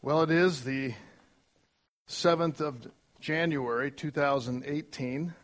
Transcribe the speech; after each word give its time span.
Well, 0.00 0.22
it 0.22 0.30
is 0.30 0.62
the 0.62 0.94
7th 2.08 2.60
of 2.60 2.86
January 3.18 3.90
2018, 3.90 5.34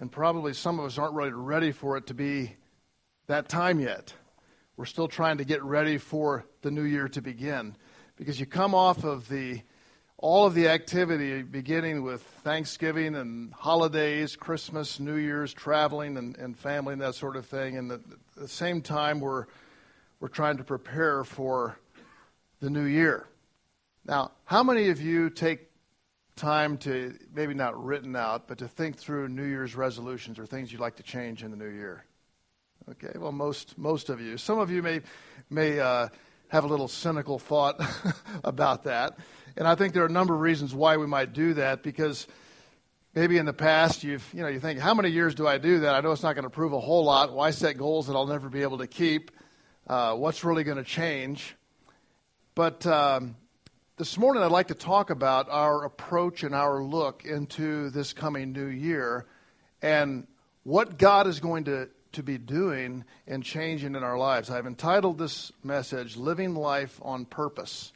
and 0.00 0.12
probably 0.12 0.52
some 0.52 0.80
of 0.80 0.84
us 0.84 0.98
aren't 0.98 1.14
really 1.14 1.30
ready 1.30 1.70
for 1.70 1.96
it 1.96 2.08
to 2.08 2.14
be 2.14 2.56
that 3.28 3.48
time 3.48 3.78
yet. 3.78 4.12
We're 4.76 4.84
still 4.84 5.06
trying 5.06 5.38
to 5.38 5.44
get 5.44 5.62
ready 5.62 5.96
for 5.96 6.44
the 6.62 6.72
new 6.72 6.82
year 6.82 7.06
to 7.10 7.22
begin 7.22 7.76
because 8.16 8.40
you 8.40 8.46
come 8.46 8.74
off 8.74 9.04
of 9.04 9.28
the 9.28 9.62
all 10.16 10.44
of 10.44 10.54
the 10.54 10.66
activity 10.66 11.42
beginning 11.42 12.02
with 12.02 12.22
Thanksgiving 12.42 13.14
and 13.14 13.54
holidays, 13.54 14.34
Christmas, 14.34 14.98
New 14.98 15.16
Year's, 15.16 15.54
traveling 15.54 16.16
and, 16.16 16.36
and 16.36 16.58
family 16.58 16.94
and 16.94 17.02
that 17.02 17.14
sort 17.14 17.36
of 17.36 17.46
thing, 17.46 17.78
and 17.78 17.92
at 17.92 18.00
the 18.36 18.48
same 18.48 18.82
time 18.82 19.20
we're 19.20 19.46
we're 20.18 20.26
trying 20.26 20.56
to 20.56 20.64
prepare 20.64 21.22
for 21.22 21.78
the 22.58 22.70
new 22.70 22.86
year. 22.86 23.28
Now, 24.06 24.30
how 24.44 24.62
many 24.62 24.90
of 24.90 25.00
you 25.00 25.30
take 25.30 25.68
time 26.36 26.78
to, 26.78 27.14
maybe 27.34 27.54
not 27.54 27.82
written 27.82 28.14
out, 28.14 28.46
but 28.46 28.58
to 28.58 28.68
think 28.68 28.96
through 28.96 29.28
New 29.28 29.44
Year's 29.44 29.74
resolutions 29.74 30.38
or 30.38 30.46
things 30.46 30.70
you'd 30.70 30.80
like 30.80 30.96
to 30.96 31.02
change 31.02 31.42
in 31.42 31.50
the 31.50 31.56
new 31.56 31.68
year? 31.68 32.04
Okay, 32.88 33.18
well, 33.18 33.32
most, 33.32 33.76
most 33.76 34.08
of 34.08 34.20
you. 34.20 34.36
Some 34.36 34.60
of 34.60 34.70
you 34.70 34.80
may, 34.80 35.00
may 35.50 35.80
uh, 35.80 36.08
have 36.48 36.62
a 36.62 36.68
little 36.68 36.86
cynical 36.86 37.40
thought 37.40 37.80
about 38.44 38.84
that. 38.84 39.18
And 39.56 39.66
I 39.66 39.74
think 39.74 39.92
there 39.92 40.04
are 40.04 40.06
a 40.06 40.12
number 40.12 40.34
of 40.34 40.40
reasons 40.40 40.72
why 40.72 40.98
we 40.98 41.06
might 41.08 41.32
do 41.32 41.54
that 41.54 41.82
because 41.82 42.28
maybe 43.12 43.38
in 43.38 43.46
the 43.46 43.52
past 43.52 44.04
you've, 44.04 44.24
you 44.32 44.42
know, 44.42 44.48
you 44.48 44.60
think, 44.60 44.78
how 44.78 44.94
many 44.94 45.08
years 45.08 45.34
do 45.34 45.48
I 45.48 45.58
do 45.58 45.80
that? 45.80 45.96
I 45.96 46.00
know 46.00 46.12
it's 46.12 46.22
not 46.22 46.36
going 46.36 46.44
to 46.44 46.50
prove 46.50 46.72
a 46.72 46.80
whole 46.80 47.02
lot. 47.02 47.32
Why 47.32 47.50
set 47.50 47.76
goals 47.76 48.06
that 48.06 48.14
I'll 48.14 48.28
never 48.28 48.48
be 48.48 48.62
able 48.62 48.78
to 48.78 48.86
keep? 48.86 49.32
Uh, 49.84 50.14
what's 50.14 50.44
really 50.44 50.62
going 50.62 50.78
to 50.78 50.84
change? 50.84 51.56
But 52.54 52.86
um, 52.86 53.34
this 53.98 54.18
morning, 54.18 54.42
I'd 54.42 54.50
like 54.52 54.68
to 54.68 54.74
talk 54.74 55.08
about 55.08 55.48
our 55.48 55.84
approach 55.84 56.42
and 56.42 56.54
our 56.54 56.82
look 56.82 57.24
into 57.24 57.88
this 57.88 58.12
coming 58.12 58.52
new 58.52 58.66
year 58.66 59.24
and 59.80 60.26
what 60.64 60.98
God 60.98 61.26
is 61.26 61.40
going 61.40 61.64
to, 61.64 61.88
to 62.12 62.22
be 62.22 62.36
doing 62.36 63.06
and 63.26 63.42
changing 63.42 63.94
in 63.94 64.02
our 64.02 64.18
lives. 64.18 64.50
I've 64.50 64.66
entitled 64.66 65.16
this 65.16 65.50
message, 65.64 66.18
Living 66.18 66.54
Life 66.54 67.00
on 67.00 67.24
Purpose. 67.24 67.94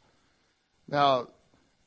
Now, 0.88 1.28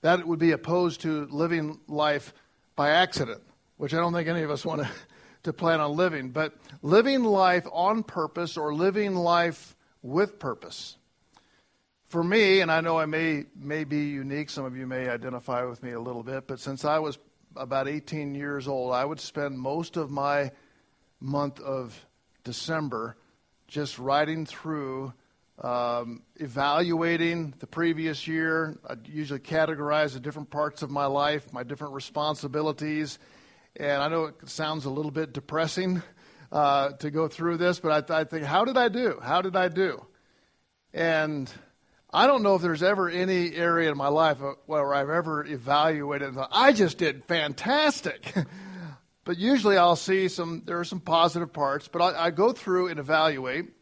that 0.02 0.28
would 0.28 0.40
be 0.40 0.52
opposed 0.52 1.02
to 1.02 1.26
living 1.32 1.80
life 1.88 2.36
by 2.76 2.92
accident, 2.92 3.42
which 3.78 3.96
I 3.96 3.98
don't 3.98 4.14
think 4.14 4.28
any 4.28 4.44
of 4.44 4.52
us 4.52 4.64
want 4.64 4.84
to, 4.84 4.90
to 5.44 5.54
plan 5.54 5.82
on 5.82 5.96
living, 5.96 6.30
but 6.30 6.54
living 6.84 7.24
life 7.24 7.66
on 7.72 8.04
purpose 8.04 8.58
or 8.58 8.76
living 8.76 9.16
life 9.16 9.76
with 10.04 10.38
purpose 10.38 10.98
for 12.14 12.24
me, 12.24 12.60
and 12.60 12.72
I 12.72 12.80
know 12.80 13.00
I 13.00 13.08
may, 13.08 13.46
may 13.56 13.86
be 13.86 14.10
unique, 14.10 14.52
some 14.52 14.66
of 14.66 14.78
you 14.78 14.86
may 14.86 15.10
identify 15.10 15.64
with 15.64 15.82
me 15.82 15.94
a 15.94 16.00
little 16.00 16.22
bit, 16.22 16.46
but 16.46 16.60
since 16.60 16.86
I 16.86 17.00
was 17.00 17.18
about 17.56 17.88
18 17.88 18.36
years 18.36 18.68
old, 18.68 18.94
I 18.94 19.04
would 19.04 19.20
spend 19.20 19.58
most 19.58 19.98
of 19.98 20.12
my 20.12 20.52
month 21.20 21.60
of 21.60 22.06
December 22.44 23.18
just 23.68 23.98
riding 23.98 24.46
through, 24.46 25.12
um, 25.64 26.22
evaluating 26.36 27.56
the 27.58 27.66
previous 27.66 28.28
year. 28.28 28.78
I 28.88 28.94
usually 29.06 29.40
categorize 29.40 30.14
the 30.14 30.20
different 30.20 30.52
parts 30.52 30.84
of 30.84 30.92
my 30.92 31.08
life, 31.08 31.52
my 31.52 31.64
different 31.64 31.96
responsibilities. 31.96 33.18
And 33.76 34.04
I 34.04 34.08
know 34.08 34.26
it 34.26 34.36
sounds 34.46 34.86
a 34.86 34.92
little 34.92 35.10
bit 35.10 35.34
depressing 35.34 36.04
uh, 36.52 36.92
to 36.92 37.10
go 37.10 37.28
through 37.28 37.58
this, 37.58 37.80
but 37.80 38.12
I, 38.12 38.20
I 38.20 38.24
think, 38.24 38.46
how 38.46 38.66
did 38.66 38.78
I 38.78 38.90
do? 38.90 39.20
How 39.20 39.42
did 39.42 39.56
I 39.56 39.68
do? 39.68 40.06
And 40.94 41.52
I 42.16 42.28
don't 42.28 42.44
know 42.44 42.54
if 42.54 42.62
there's 42.62 42.84
ever 42.84 43.10
any 43.10 43.56
area 43.56 43.90
in 43.90 43.98
my 43.98 44.08
life 44.08 44.38
where 44.68 44.94
I've 44.94 45.10
ever 45.10 45.44
evaluated 45.44 46.28
and 46.28 46.38
thought, 46.38 46.52
I 46.52 46.72
just 46.72 47.00
did 47.00 47.26
fantastic. 47.26 48.32
but 49.26 49.40
usually 49.40 49.78
I'll 49.78 49.96
see 49.96 50.28
some, 50.28 50.62
there 50.66 50.80
are 50.80 50.86
some 50.86 51.00
positive 51.00 51.52
parts, 51.52 51.88
but 51.88 52.04
I, 52.04 52.26
I 52.26 52.30
go 52.30 52.52
through 52.52 52.90
and 52.90 53.00
evaluate, 53.00 53.74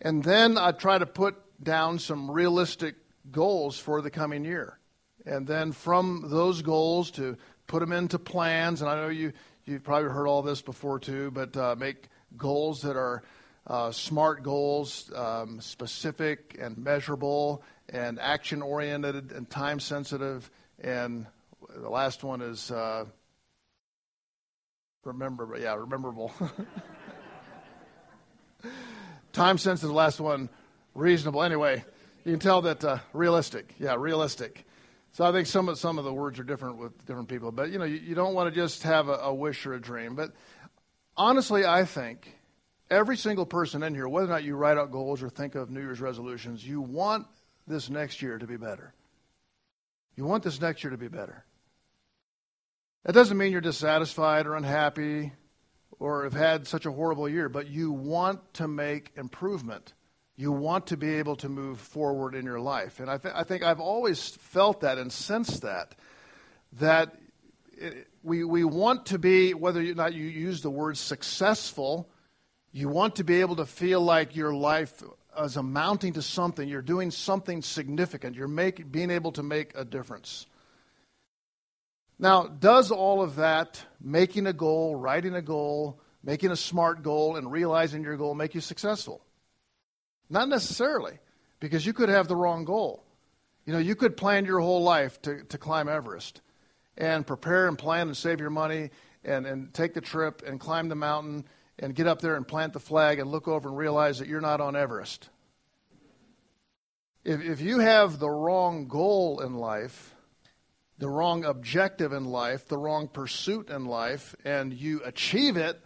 and 0.00 0.22
then 0.22 0.56
I 0.56 0.70
try 0.70 0.98
to 0.98 1.06
put 1.06 1.34
down 1.60 1.98
some 1.98 2.30
realistic 2.30 2.94
goals 3.32 3.76
for 3.76 4.00
the 4.02 4.10
coming 4.10 4.44
year. 4.44 4.78
And 5.26 5.44
then 5.44 5.72
from 5.72 6.26
those 6.26 6.62
goals 6.62 7.10
to 7.12 7.36
put 7.66 7.80
them 7.80 7.92
into 7.92 8.20
plans, 8.20 8.82
and 8.82 8.90
I 8.90 8.94
know 8.94 9.08
you, 9.08 9.32
you've 9.64 9.82
probably 9.82 10.10
heard 10.10 10.28
all 10.28 10.42
this 10.42 10.62
before 10.62 11.00
too, 11.00 11.32
but 11.32 11.56
uh, 11.56 11.74
make 11.76 12.06
goals 12.36 12.82
that 12.82 12.96
are 12.96 13.24
uh, 13.66 13.92
SMART 13.92 14.42
goals, 14.42 15.10
um, 15.14 15.60
specific 15.60 16.56
and 16.60 16.76
measurable, 16.78 17.62
and 17.88 18.18
action 18.20 18.62
oriented 18.62 19.32
and 19.32 19.48
time 19.48 19.80
sensitive. 19.80 20.50
And 20.80 21.26
the 21.74 21.88
last 21.88 22.24
one 22.24 22.40
is 22.40 22.70
uh, 22.70 23.04
remember, 25.04 25.56
yeah, 25.60 25.74
rememberable. 25.74 26.32
time 29.32 29.58
sensitive, 29.58 29.90
the 29.90 29.94
last 29.94 30.20
one, 30.20 30.48
reasonable. 30.94 31.42
Anyway, 31.42 31.84
you 32.24 32.32
can 32.32 32.40
tell 32.40 32.62
that 32.62 32.84
uh, 32.84 32.98
realistic. 33.12 33.74
Yeah, 33.78 33.96
realistic. 33.96 34.64
So 35.12 35.24
I 35.24 35.32
think 35.32 35.46
some 35.46 35.68
of 35.68 35.78
some 35.78 35.98
of 35.98 36.04
the 36.04 36.12
words 36.12 36.38
are 36.38 36.44
different 36.44 36.78
with 36.78 37.06
different 37.06 37.28
people, 37.28 37.52
but 37.52 37.70
you 37.70 37.78
know 37.78 37.84
you, 37.84 37.96
you 37.96 38.14
don't 38.14 38.34
want 38.34 38.52
to 38.52 38.60
just 38.60 38.82
have 38.84 39.08
a, 39.08 39.14
a 39.14 39.34
wish 39.34 39.66
or 39.66 39.74
a 39.74 39.80
dream. 39.80 40.14
But 40.14 40.32
honestly, 41.16 41.66
I 41.66 41.84
think 41.84 42.34
every 42.92 43.16
single 43.16 43.46
person 43.46 43.82
in 43.82 43.94
here, 43.94 44.06
whether 44.06 44.26
or 44.26 44.30
not 44.30 44.44
you 44.44 44.54
write 44.54 44.76
out 44.76 44.92
goals 44.92 45.22
or 45.22 45.30
think 45.30 45.54
of 45.54 45.70
New 45.70 45.80
Year's 45.80 46.00
resolutions, 46.00 46.64
you 46.64 46.80
want 46.80 47.26
this 47.66 47.88
next 47.88 48.22
year 48.22 48.38
to 48.38 48.46
be 48.46 48.56
better. 48.56 48.94
You 50.16 50.24
want 50.26 50.42
this 50.42 50.60
next 50.60 50.84
year 50.84 50.90
to 50.90 50.98
be 50.98 51.08
better. 51.08 51.44
That 53.04 53.14
doesn't 53.14 53.36
mean 53.36 53.50
you're 53.50 53.60
dissatisfied 53.60 54.46
or 54.46 54.54
unhappy 54.54 55.32
or 55.98 56.24
have 56.24 56.34
had 56.34 56.66
such 56.66 56.86
a 56.86 56.92
horrible 56.92 57.28
year, 57.28 57.48
but 57.48 57.68
you 57.68 57.90
want 57.90 58.40
to 58.54 58.68
make 58.68 59.12
improvement. 59.16 59.94
You 60.36 60.52
want 60.52 60.88
to 60.88 60.96
be 60.96 61.14
able 61.14 61.36
to 61.36 61.48
move 61.48 61.80
forward 61.80 62.34
in 62.34 62.44
your 62.44 62.60
life. 62.60 63.00
And 63.00 63.10
I, 63.10 63.16
th- 63.16 63.34
I 63.36 63.44
think 63.44 63.62
I've 63.62 63.80
always 63.80 64.28
felt 64.28 64.82
that 64.82 64.98
and 64.98 65.12
sensed 65.12 65.62
that, 65.62 65.94
that 66.74 67.14
it, 67.76 68.08
we, 68.22 68.44
we 68.44 68.64
want 68.64 69.06
to 69.06 69.18
be, 69.18 69.54
whether 69.54 69.80
or 69.80 69.94
not 69.94 70.14
you 70.14 70.24
use 70.24 70.60
the 70.60 70.70
word 70.70 70.98
successful 70.98 72.08
you 72.72 72.88
want 72.88 73.16
to 73.16 73.24
be 73.24 73.40
able 73.40 73.56
to 73.56 73.66
feel 73.66 74.00
like 74.00 74.34
your 74.34 74.54
life 74.54 75.02
is 75.38 75.56
amounting 75.56 76.14
to 76.14 76.22
something. 76.22 76.66
You're 76.68 76.82
doing 76.82 77.10
something 77.10 77.62
significant. 77.62 78.34
You're 78.34 78.48
make, 78.48 78.90
being 78.90 79.10
able 79.10 79.32
to 79.32 79.42
make 79.42 79.72
a 79.76 79.84
difference. 79.84 80.46
Now, 82.18 82.46
does 82.46 82.90
all 82.90 83.22
of 83.22 83.36
that, 83.36 83.82
making 84.00 84.46
a 84.46 84.52
goal, 84.52 84.96
writing 84.96 85.34
a 85.34 85.42
goal, 85.42 86.00
making 86.22 86.50
a 86.50 86.56
smart 86.56 87.02
goal, 87.02 87.36
and 87.36 87.50
realizing 87.50 88.02
your 88.02 88.16
goal, 88.16 88.34
make 88.34 88.54
you 88.54 88.60
successful? 88.60 89.22
Not 90.30 90.48
necessarily, 90.48 91.18
because 91.60 91.84
you 91.84 91.92
could 91.92 92.08
have 92.08 92.28
the 92.28 92.36
wrong 92.36 92.64
goal. 92.64 93.04
You 93.66 93.72
know, 93.72 93.78
you 93.78 93.94
could 93.94 94.16
plan 94.16 94.44
your 94.44 94.60
whole 94.60 94.82
life 94.82 95.20
to, 95.22 95.44
to 95.44 95.58
climb 95.58 95.88
Everest 95.88 96.40
and 96.96 97.26
prepare 97.26 97.68
and 97.68 97.78
plan 97.78 98.08
and 98.08 98.16
save 98.16 98.40
your 98.40 98.50
money 98.50 98.90
and, 99.24 99.46
and 99.46 99.72
take 99.74 99.94
the 99.94 100.00
trip 100.00 100.42
and 100.46 100.58
climb 100.58 100.88
the 100.88 100.94
mountain 100.94 101.44
and 101.82 101.96
get 101.96 102.06
up 102.06 102.20
there 102.20 102.36
and 102.36 102.46
plant 102.46 102.72
the 102.72 102.80
flag 102.80 103.18
and 103.18 103.28
look 103.28 103.48
over 103.48 103.68
and 103.68 103.76
realize 103.76 104.20
that 104.20 104.28
you're 104.28 104.40
not 104.40 104.60
on 104.60 104.76
Everest. 104.76 105.28
If, 107.24 107.42
if 107.42 107.60
you 107.60 107.80
have 107.80 108.20
the 108.20 108.30
wrong 108.30 108.86
goal 108.86 109.40
in 109.40 109.56
life, 109.56 110.14
the 110.98 111.08
wrong 111.08 111.44
objective 111.44 112.12
in 112.12 112.24
life, 112.24 112.68
the 112.68 112.78
wrong 112.78 113.08
pursuit 113.08 113.68
in 113.68 113.84
life, 113.84 114.36
and 114.44 114.72
you 114.72 115.02
achieve 115.04 115.56
it, 115.56 115.80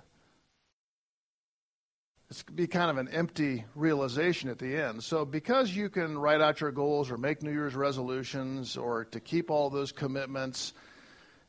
it's 2.28 2.42
be 2.42 2.66
kind 2.66 2.90
of 2.90 2.98
an 2.98 3.08
empty 3.08 3.64
realization 3.74 4.50
at 4.50 4.58
the 4.58 4.76
end. 4.76 5.02
So, 5.02 5.24
because 5.24 5.74
you 5.74 5.88
can 5.88 6.18
write 6.18 6.42
out 6.42 6.60
your 6.60 6.72
goals 6.72 7.10
or 7.10 7.16
make 7.16 7.42
New 7.42 7.52
Year's 7.52 7.74
resolutions 7.74 8.76
or 8.76 9.06
to 9.06 9.20
keep 9.20 9.50
all 9.50 9.70
those 9.70 9.92
commitments, 9.92 10.74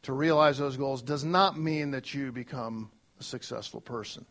to 0.04 0.14
realize 0.14 0.58
those 0.58 0.78
goals, 0.78 1.02
does 1.02 1.26
not 1.26 1.60
mean 1.60 1.92
that 1.92 2.14
you 2.14 2.32
become 2.32 2.92
a 3.20 3.24
successful 3.24 3.82
person. 3.82 4.26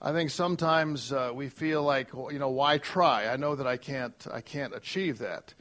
I 0.00 0.12
think 0.12 0.30
sometimes 0.30 1.10
uh, 1.10 1.32
we 1.34 1.48
feel 1.48 1.82
like, 1.82 2.12
you 2.12 2.38
know, 2.38 2.50
why 2.50 2.78
try? 2.78 3.28
I 3.28 3.36
know 3.36 3.54
that 3.56 3.66
I 3.66 3.78
can't, 3.78 4.26
I 4.30 4.42
can't 4.42 4.74
achieve 4.74 5.18
that. 5.18 5.54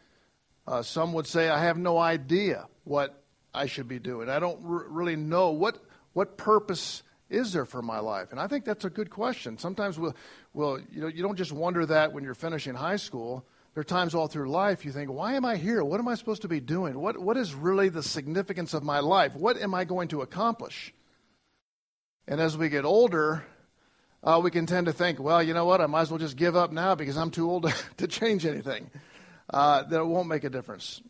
Uh, 0.68 0.82
some 0.82 1.14
would 1.14 1.28
say, 1.28 1.48
I 1.50 1.64
have 1.64 1.78
no 1.78 1.98
idea 1.98 2.68
what 2.84 3.24
I 3.54 3.66
should 3.68 3.88
be 3.88 4.00
doing. 4.00 4.30
I 4.30 4.40
don't 4.40 4.62
r- 4.66 4.88
really 4.90 5.16
know 5.16 5.52
what, 5.52 5.80
what 6.14 6.38
purpose 6.38 7.04
is 7.30 7.54
there 7.54 7.66
for 7.66 7.82
my 7.82 8.00
life. 8.00 8.32
And 8.32 8.40
I 8.40 8.48
think 8.48 8.66
that's 8.66 8.84
a 8.84 8.90
good 8.90 9.10
question. 9.10 9.58
Sometimes 9.58 9.98
we'll, 9.98 10.16
we'll, 10.54 10.80
you 10.92 11.02
know, 11.02 11.08
you 11.08 11.24
don't 11.24 11.38
just 11.38 11.54
wonder 11.54 11.86
that 11.86 12.12
when 12.12 12.24
you're 12.24 12.34
finishing 12.34 12.76
high 12.76 12.98
school. 12.98 13.46
There 13.74 13.82
are 13.82 13.86
times 13.86 14.16
all 14.16 14.28
through 14.28 14.50
life 14.50 14.86
you 14.86 14.92
think, 14.92 15.12
why 15.12 15.34
am 15.34 15.46
I 15.46 15.56
here? 15.56 15.84
What 15.84 16.00
am 16.00 16.08
I 16.08 16.16
supposed 16.16 16.42
to 16.42 16.48
be 16.48 16.60
doing? 16.60 17.00
What, 17.00 17.18
what 17.18 17.38
is 17.38 17.54
really 17.54 17.90
the 17.90 18.04
significance 18.04 18.74
of 18.74 18.84
my 18.84 19.00
life? 19.00 19.34
What 19.34 19.58
am 19.58 19.74
I 19.74 19.86
going 19.86 20.10
to 20.10 20.22
accomplish? 20.22 20.94
And 22.28 22.42
as 22.42 22.58
we 22.58 22.70
get 22.70 22.86
older, 22.86 23.46
uh, 24.26 24.42
we 24.44 24.50
can 24.50 24.66
tend 24.66 24.88
to 24.88 24.94
think, 24.94 25.20
well, 25.20 25.42
you 25.42 25.54
know 25.54 25.66
what, 25.66 25.80
I 25.80 25.86
might 25.86 26.02
as 26.02 26.10
well 26.10 26.18
just 26.18 26.36
give 26.36 26.56
up 26.56 26.72
now 26.72 26.96
because 26.96 27.16
I'm 27.16 27.30
too 27.30 27.50
old 27.50 27.72
to, 27.98 28.08
change 28.08 28.46
anything. 28.46 28.90
uh, 29.52 29.84
that 29.84 30.00
it 30.00 30.06
won't 30.06 30.28
make 30.28 30.44
a 30.44 30.50
difference. 30.50 31.02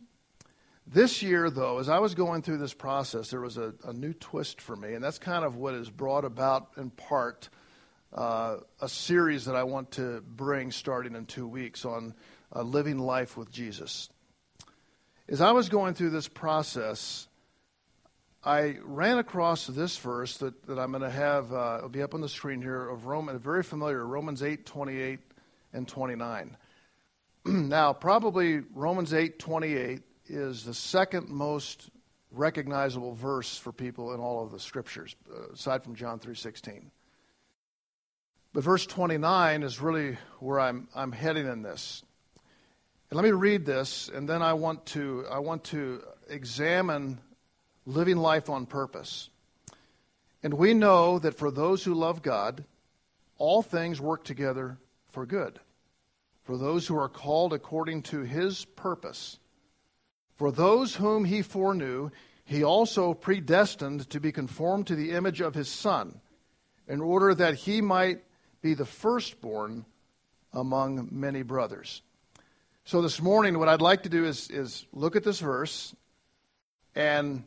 This 0.86 1.22
year, 1.22 1.50
though, 1.50 1.78
as 1.78 1.88
I 1.88 1.98
was 1.98 2.14
going 2.14 2.42
through 2.42 2.58
this 2.58 2.74
process, 2.74 3.30
there 3.30 3.40
was 3.40 3.56
a, 3.56 3.74
a 3.84 3.92
new 3.92 4.12
twist 4.12 4.60
for 4.60 4.76
me, 4.76 4.92
and 4.92 5.02
that's 5.02 5.18
kind 5.18 5.44
of 5.44 5.56
what 5.56 5.74
has 5.74 5.90
brought 5.90 6.24
about, 6.24 6.68
in 6.76 6.90
part, 6.90 7.48
uh, 8.12 8.58
a 8.80 8.88
series 8.88 9.46
that 9.46 9.56
I 9.56 9.64
want 9.64 9.92
to 9.92 10.20
bring 10.20 10.70
starting 10.70 11.16
in 11.16 11.26
two 11.26 11.48
weeks 11.48 11.84
on 11.84 12.14
uh, 12.54 12.62
living 12.62 12.98
life 12.98 13.36
with 13.36 13.50
Jesus. 13.50 14.10
As 15.28 15.40
I 15.40 15.52
was 15.52 15.68
going 15.68 15.94
through 15.94 16.10
this 16.10 16.28
process, 16.28 17.26
I 18.46 18.76
ran 18.84 19.18
across 19.18 19.66
this 19.66 19.96
verse 19.96 20.36
that, 20.36 20.68
that 20.68 20.78
I'm 20.78 20.92
going 20.92 21.02
to 21.02 21.10
have, 21.10 21.52
uh, 21.52 21.78
it'll 21.78 21.88
be 21.88 22.02
up 22.02 22.14
on 22.14 22.20
the 22.20 22.28
screen 22.28 22.62
here, 22.62 22.88
of 22.88 23.06
Roman, 23.06 23.36
very 23.40 23.64
familiar, 23.64 24.06
Romans 24.06 24.40
8, 24.40 24.64
28 24.64 25.18
and 25.72 25.88
29. 25.88 26.56
now, 27.44 27.92
probably 27.92 28.60
Romans 28.72 29.12
8, 29.12 29.40
28 29.40 30.00
is 30.28 30.64
the 30.64 30.74
second 30.74 31.28
most 31.28 31.90
recognizable 32.30 33.14
verse 33.14 33.58
for 33.58 33.72
people 33.72 34.14
in 34.14 34.20
all 34.20 34.44
of 34.44 34.52
the 34.52 34.60
scriptures, 34.60 35.16
uh, 35.28 35.52
aside 35.52 35.82
from 35.82 35.96
John 35.96 36.20
3.16. 36.20 36.84
But 38.52 38.62
verse 38.62 38.86
29 38.86 39.64
is 39.64 39.80
really 39.80 40.18
where 40.38 40.60
I'm, 40.60 40.86
I'm 40.94 41.10
heading 41.10 41.48
in 41.48 41.62
this. 41.62 42.04
And 43.10 43.16
let 43.16 43.24
me 43.24 43.32
read 43.32 43.66
this, 43.66 44.08
and 44.08 44.28
then 44.28 44.40
I 44.40 44.52
want 44.52 44.86
to, 44.86 45.24
I 45.28 45.40
want 45.40 45.64
to 45.64 46.00
examine 46.28 47.18
living 47.86 48.16
life 48.16 48.50
on 48.50 48.66
purpose. 48.66 49.30
And 50.42 50.54
we 50.54 50.74
know 50.74 51.18
that 51.18 51.38
for 51.38 51.50
those 51.50 51.84
who 51.84 51.94
love 51.94 52.22
God, 52.22 52.64
all 53.38 53.62
things 53.62 54.00
work 54.00 54.24
together 54.24 54.78
for 55.10 55.24
good. 55.24 55.60
For 56.42 56.58
those 56.58 56.86
who 56.86 56.98
are 56.98 57.08
called 57.08 57.52
according 57.52 58.02
to 58.02 58.20
his 58.20 58.64
purpose. 58.64 59.38
For 60.36 60.52
those 60.52 60.96
whom 60.96 61.24
he 61.24 61.42
foreknew, 61.42 62.10
he 62.44 62.62
also 62.62 63.14
predestined 63.14 64.08
to 64.10 64.20
be 64.20 64.30
conformed 64.30 64.86
to 64.88 64.94
the 64.94 65.12
image 65.12 65.40
of 65.40 65.54
his 65.54 65.68
Son, 65.68 66.20
in 66.86 67.00
order 67.00 67.34
that 67.34 67.54
he 67.54 67.80
might 67.80 68.22
be 68.62 68.74
the 68.74 68.84
firstborn 68.84 69.84
among 70.52 71.08
many 71.10 71.42
brothers. 71.42 72.02
So 72.84 73.02
this 73.02 73.20
morning, 73.20 73.58
what 73.58 73.68
I'd 73.68 73.80
like 73.80 74.04
to 74.04 74.08
do 74.08 74.24
is, 74.24 74.48
is 74.48 74.86
look 74.92 75.16
at 75.16 75.24
this 75.24 75.40
verse 75.40 75.94
and 76.94 77.42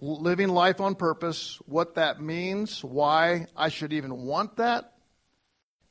living 0.00 0.48
life 0.48 0.80
on 0.80 0.94
purpose, 0.94 1.58
what 1.66 1.94
that 1.94 2.20
means, 2.20 2.84
why 2.84 3.46
I 3.56 3.68
should 3.68 3.92
even 3.92 4.24
want 4.24 4.56
that, 4.56 4.92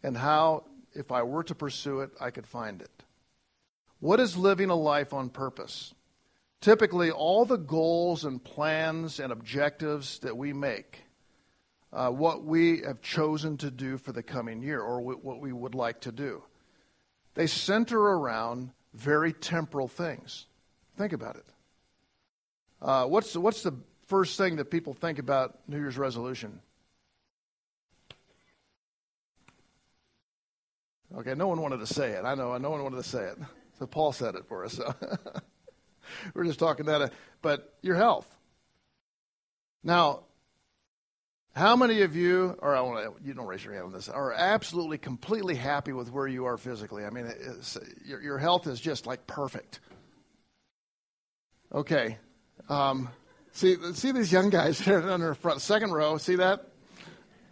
and 0.04 0.16
how, 0.16 0.66
if 0.94 1.12
I 1.12 1.24
were 1.24 1.44
to 1.46 1.56
pursue 1.56 2.02
it, 2.02 2.12
I 2.20 2.30
could 2.30 2.46
find 2.46 2.82
it. 2.82 3.04
What 4.00 4.20
is 4.20 4.38
living 4.38 4.70
a 4.70 4.76
life 4.76 5.14
on 5.14 5.30
purpose? 5.30 5.94
Typically, 6.62 7.12
all 7.12 7.46
the 7.46 7.58
goals 7.58 8.26
and 8.26 8.44
plans 8.44 9.20
and 9.20 9.32
objectives 9.32 10.20
that 10.20 10.38
we 10.38 10.54
make, 10.54 11.02
uh, 11.92 12.10
what 12.10 12.44
we 12.44 12.82
have 12.82 13.02
chosen 13.02 13.58
to 13.58 13.72
do 13.72 13.98
for 13.98 14.12
the 14.12 14.24
coming 14.24 14.62
year 14.62 14.82
or 14.82 15.02
what 15.02 15.40
we 15.40 15.52
would 15.52 15.76
like 15.76 16.02
to 16.02 16.12
do, 16.12 16.44
they 17.34 17.48
center 17.48 18.00
around 18.00 18.72
very 18.94 19.34
temporal 19.34 19.88
things. 19.88 20.46
Think 20.98 21.14
about 21.14 21.36
it. 21.36 21.46
Uh, 22.82 23.06
what's, 23.06 23.36
what's 23.36 23.64
the 23.64 23.74
first 24.08 24.38
thing 24.38 24.58
that 24.58 24.66
people 24.66 24.94
think 24.94 25.20
about 25.20 25.58
New 25.68 25.78
Year's 25.78 25.98
resolution? 25.98 26.60
Okay, 31.18 31.34
no 31.34 31.48
one 31.48 31.62
wanted 31.62 31.80
to 31.80 31.88
say 31.88 32.12
it. 32.12 32.26
I 32.26 32.36
know, 32.36 32.58
no 32.58 32.70
one 32.70 32.84
wanted 32.84 32.98
to 32.98 33.10
say 33.10 33.24
it. 33.24 33.38
So 33.80 33.86
Paul 33.86 34.12
said 34.12 34.36
it 34.36 34.46
for 34.48 34.66
us. 34.66 34.74
So. 34.74 34.94
We're 36.34 36.46
just 36.46 36.60
talking 36.60 36.86
that, 36.88 37.14
but 37.42 37.74
your 37.82 37.96
health. 37.96 38.30
Now, 39.84 40.22
how 41.56 41.76
many 41.76 42.02
of 42.02 42.16
you, 42.16 42.58
or 42.60 42.76
I 42.76 42.82
want 42.82 43.06
to, 43.06 43.26
you 43.26 43.34
don't 43.34 43.46
raise 43.46 43.64
your 43.64 43.74
hand 43.74 43.86
on 43.86 43.94
this, 43.94 44.10
are 44.10 44.34
absolutely 44.34 44.98
completely 44.98 45.56
happy 45.56 45.94
with 45.94 46.12
where 46.12 46.28
you 46.28 46.46
are 46.46 46.58
physically? 46.58 47.06
I 47.06 47.10
mean, 47.10 47.32
your, 48.04 48.22
your 48.22 48.38
health 48.38 48.68
is 48.68 48.80
just 48.80 49.06
like 49.06 49.26
perfect. 49.26 49.80
Okay. 51.74 52.18
Um, 52.68 53.10
see, 53.56 53.78
see 53.94 54.12
these 54.12 54.32
young 54.32 54.50
guys 54.50 54.80
here 54.82 55.02
on 55.10 55.22
the 55.22 55.34
front, 55.34 55.62
second 55.62 55.92
row. 55.92 56.18
See 56.18 56.36
that? 56.36 56.68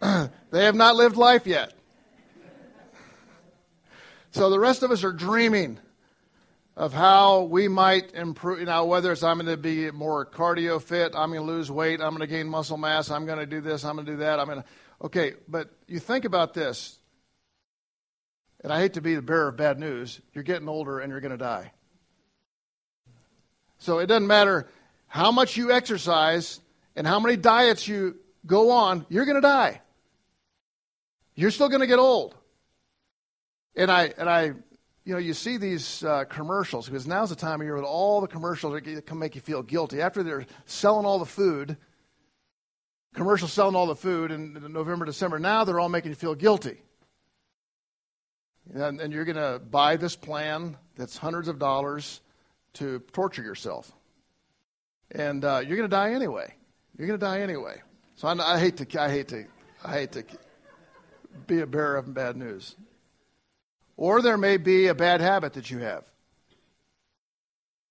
they 0.00 0.64
have 0.64 0.76
not 0.76 0.94
lived 0.94 1.16
life 1.16 1.46
yet. 1.46 1.72
So 4.30 4.50
the 4.50 4.58
rest 4.58 4.82
of 4.82 4.90
us 4.90 5.04
are 5.04 5.12
dreaming 5.12 5.78
of 6.76 6.92
how 6.92 7.42
we 7.42 7.68
might 7.68 8.12
improve, 8.14 8.58
you 8.58 8.84
whether 8.84 9.12
it's 9.12 9.22
I'm 9.22 9.38
going 9.38 9.46
to 9.46 9.56
be 9.56 9.92
more 9.92 10.26
cardio 10.26 10.82
fit, 10.82 11.14
I'm 11.14 11.30
going 11.30 11.40
to 11.40 11.46
lose 11.46 11.70
weight, 11.70 12.00
I'm 12.00 12.10
going 12.10 12.20
to 12.20 12.26
gain 12.26 12.48
muscle 12.48 12.76
mass, 12.76 13.10
I'm 13.12 13.26
going 13.26 13.38
to 13.38 13.46
do 13.46 13.60
this, 13.60 13.84
I'm 13.84 13.94
going 13.94 14.06
to 14.06 14.12
do 14.12 14.18
that, 14.18 14.40
I'm 14.40 14.46
going 14.46 14.62
to. 14.62 14.64
Okay, 15.02 15.34
but 15.46 15.70
you 15.86 16.00
think 16.00 16.24
about 16.24 16.52
this, 16.52 16.98
and 18.64 18.72
I 18.72 18.80
hate 18.80 18.94
to 18.94 19.00
be 19.00 19.14
the 19.14 19.22
bearer 19.22 19.48
of 19.48 19.56
bad 19.56 19.78
news, 19.78 20.20
you're 20.32 20.42
getting 20.42 20.68
older 20.68 20.98
and 20.98 21.12
you're 21.12 21.20
going 21.20 21.30
to 21.30 21.38
die. 21.38 21.70
So 23.78 24.00
it 24.00 24.06
doesn't 24.06 24.26
matter 24.26 24.66
how 25.14 25.30
much 25.30 25.56
you 25.56 25.70
exercise 25.70 26.60
and 26.96 27.06
how 27.06 27.20
many 27.20 27.36
diets 27.36 27.86
you 27.86 28.16
go 28.46 28.72
on, 28.72 29.06
you're 29.08 29.24
going 29.24 29.36
to 29.36 29.40
die. 29.40 29.80
You're 31.36 31.52
still 31.52 31.68
going 31.68 31.82
to 31.82 31.86
get 31.86 32.00
old. 32.00 32.34
And 33.76 33.92
I 33.92 34.12
and 34.18 34.28
I 34.28 34.54
you 35.04 35.12
know, 35.12 35.18
you 35.18 35.32
see 35.32 35.56
these 35.56 36.02
uh, 36.02 36.24
commercials 36.24 36.86
because 36.86 37.06
now's 37.06 37.30
the 37.30 37.36
time 37.36 37.60
of 37.60 37.64
year 37.64 37.76
with 37.76 37.84
all 37.84 38.22
the 38.22 38.26
commercials 38.26 38.74
that 38.74 39.06
can 39.06 39.18
make 39.20 39.36
you 39.36 39.40
feel 39.40 39.62
guilty. 39.62 40.00
After 40.00 40.24
they're 40.24 40.46
selling 40.64 41.06
all 41.06 41.20
the 41.20 41.26
food, 41.26 41.76
commercials 43.14 43.52
selling 43.52 43.76
all 43.76 43.86
the 43.86 43.94
food 43.94 44.32
in 44.32 44.72
November, 44.72 45.04
December, 45.04 45.38
now 45.38 45.62
they're 45.62 45.78
all 45.78 45.88
making 45.88 46.10
you 46.10 46.16
feel 46.16 46.34
guilty. 46.34 46.82
And, 48.74 49.00
and 49.00 49.12
you're 49.12 49.26
going 49.26 49.36
to 49.36 49.60
buy 49.60 49.94
this 49.94 50.16
plan 50.16 50.76
that's 50.96 51.16
hundreds 51.16 51.46
of 51.46 51.60
dollars 51.60 52.20
to 52.74 52.98
torture 53.12 53.42
yourself. 53.44 53.92
And 55.14 55.44
uh, 55.44 55.62
you're 55.64 55.76
going 55.76 55.88
to 55.88 55.96
die 55.96 56.12
anyway. 56.12 56.52
You're 56.98 57.06
going 57.06 57.18
to 57.18 57.24
die 57.24 57.40
anyway. 57.40 57.80
So 58.16 58.28
I, 58.28 58.54
I 58.54 58.58
hate 58.58 58.76
to, 58.78 59.00
I 59.00 59.08
hate 59.08 59.28
to, 59.28 59.44
I 59.84 59.92
hate 59.92 60.12
to 60.12 60.24
be 61.46 61.60
a 61.60 61.66
bearer 61.66 61.96
of 61.96 62.12
bad 62.12 62.36
news. 62.36 62.74
Or 63.96 64.22
there 64.22 64.36
may 64.36 64.56
be 64.56 64.88
a 64.88 64.94
bad 64.94 65.20
habit 65.20 65.52
that 65.54 65.70
you 65.70 65.78
have. 65.78 66.04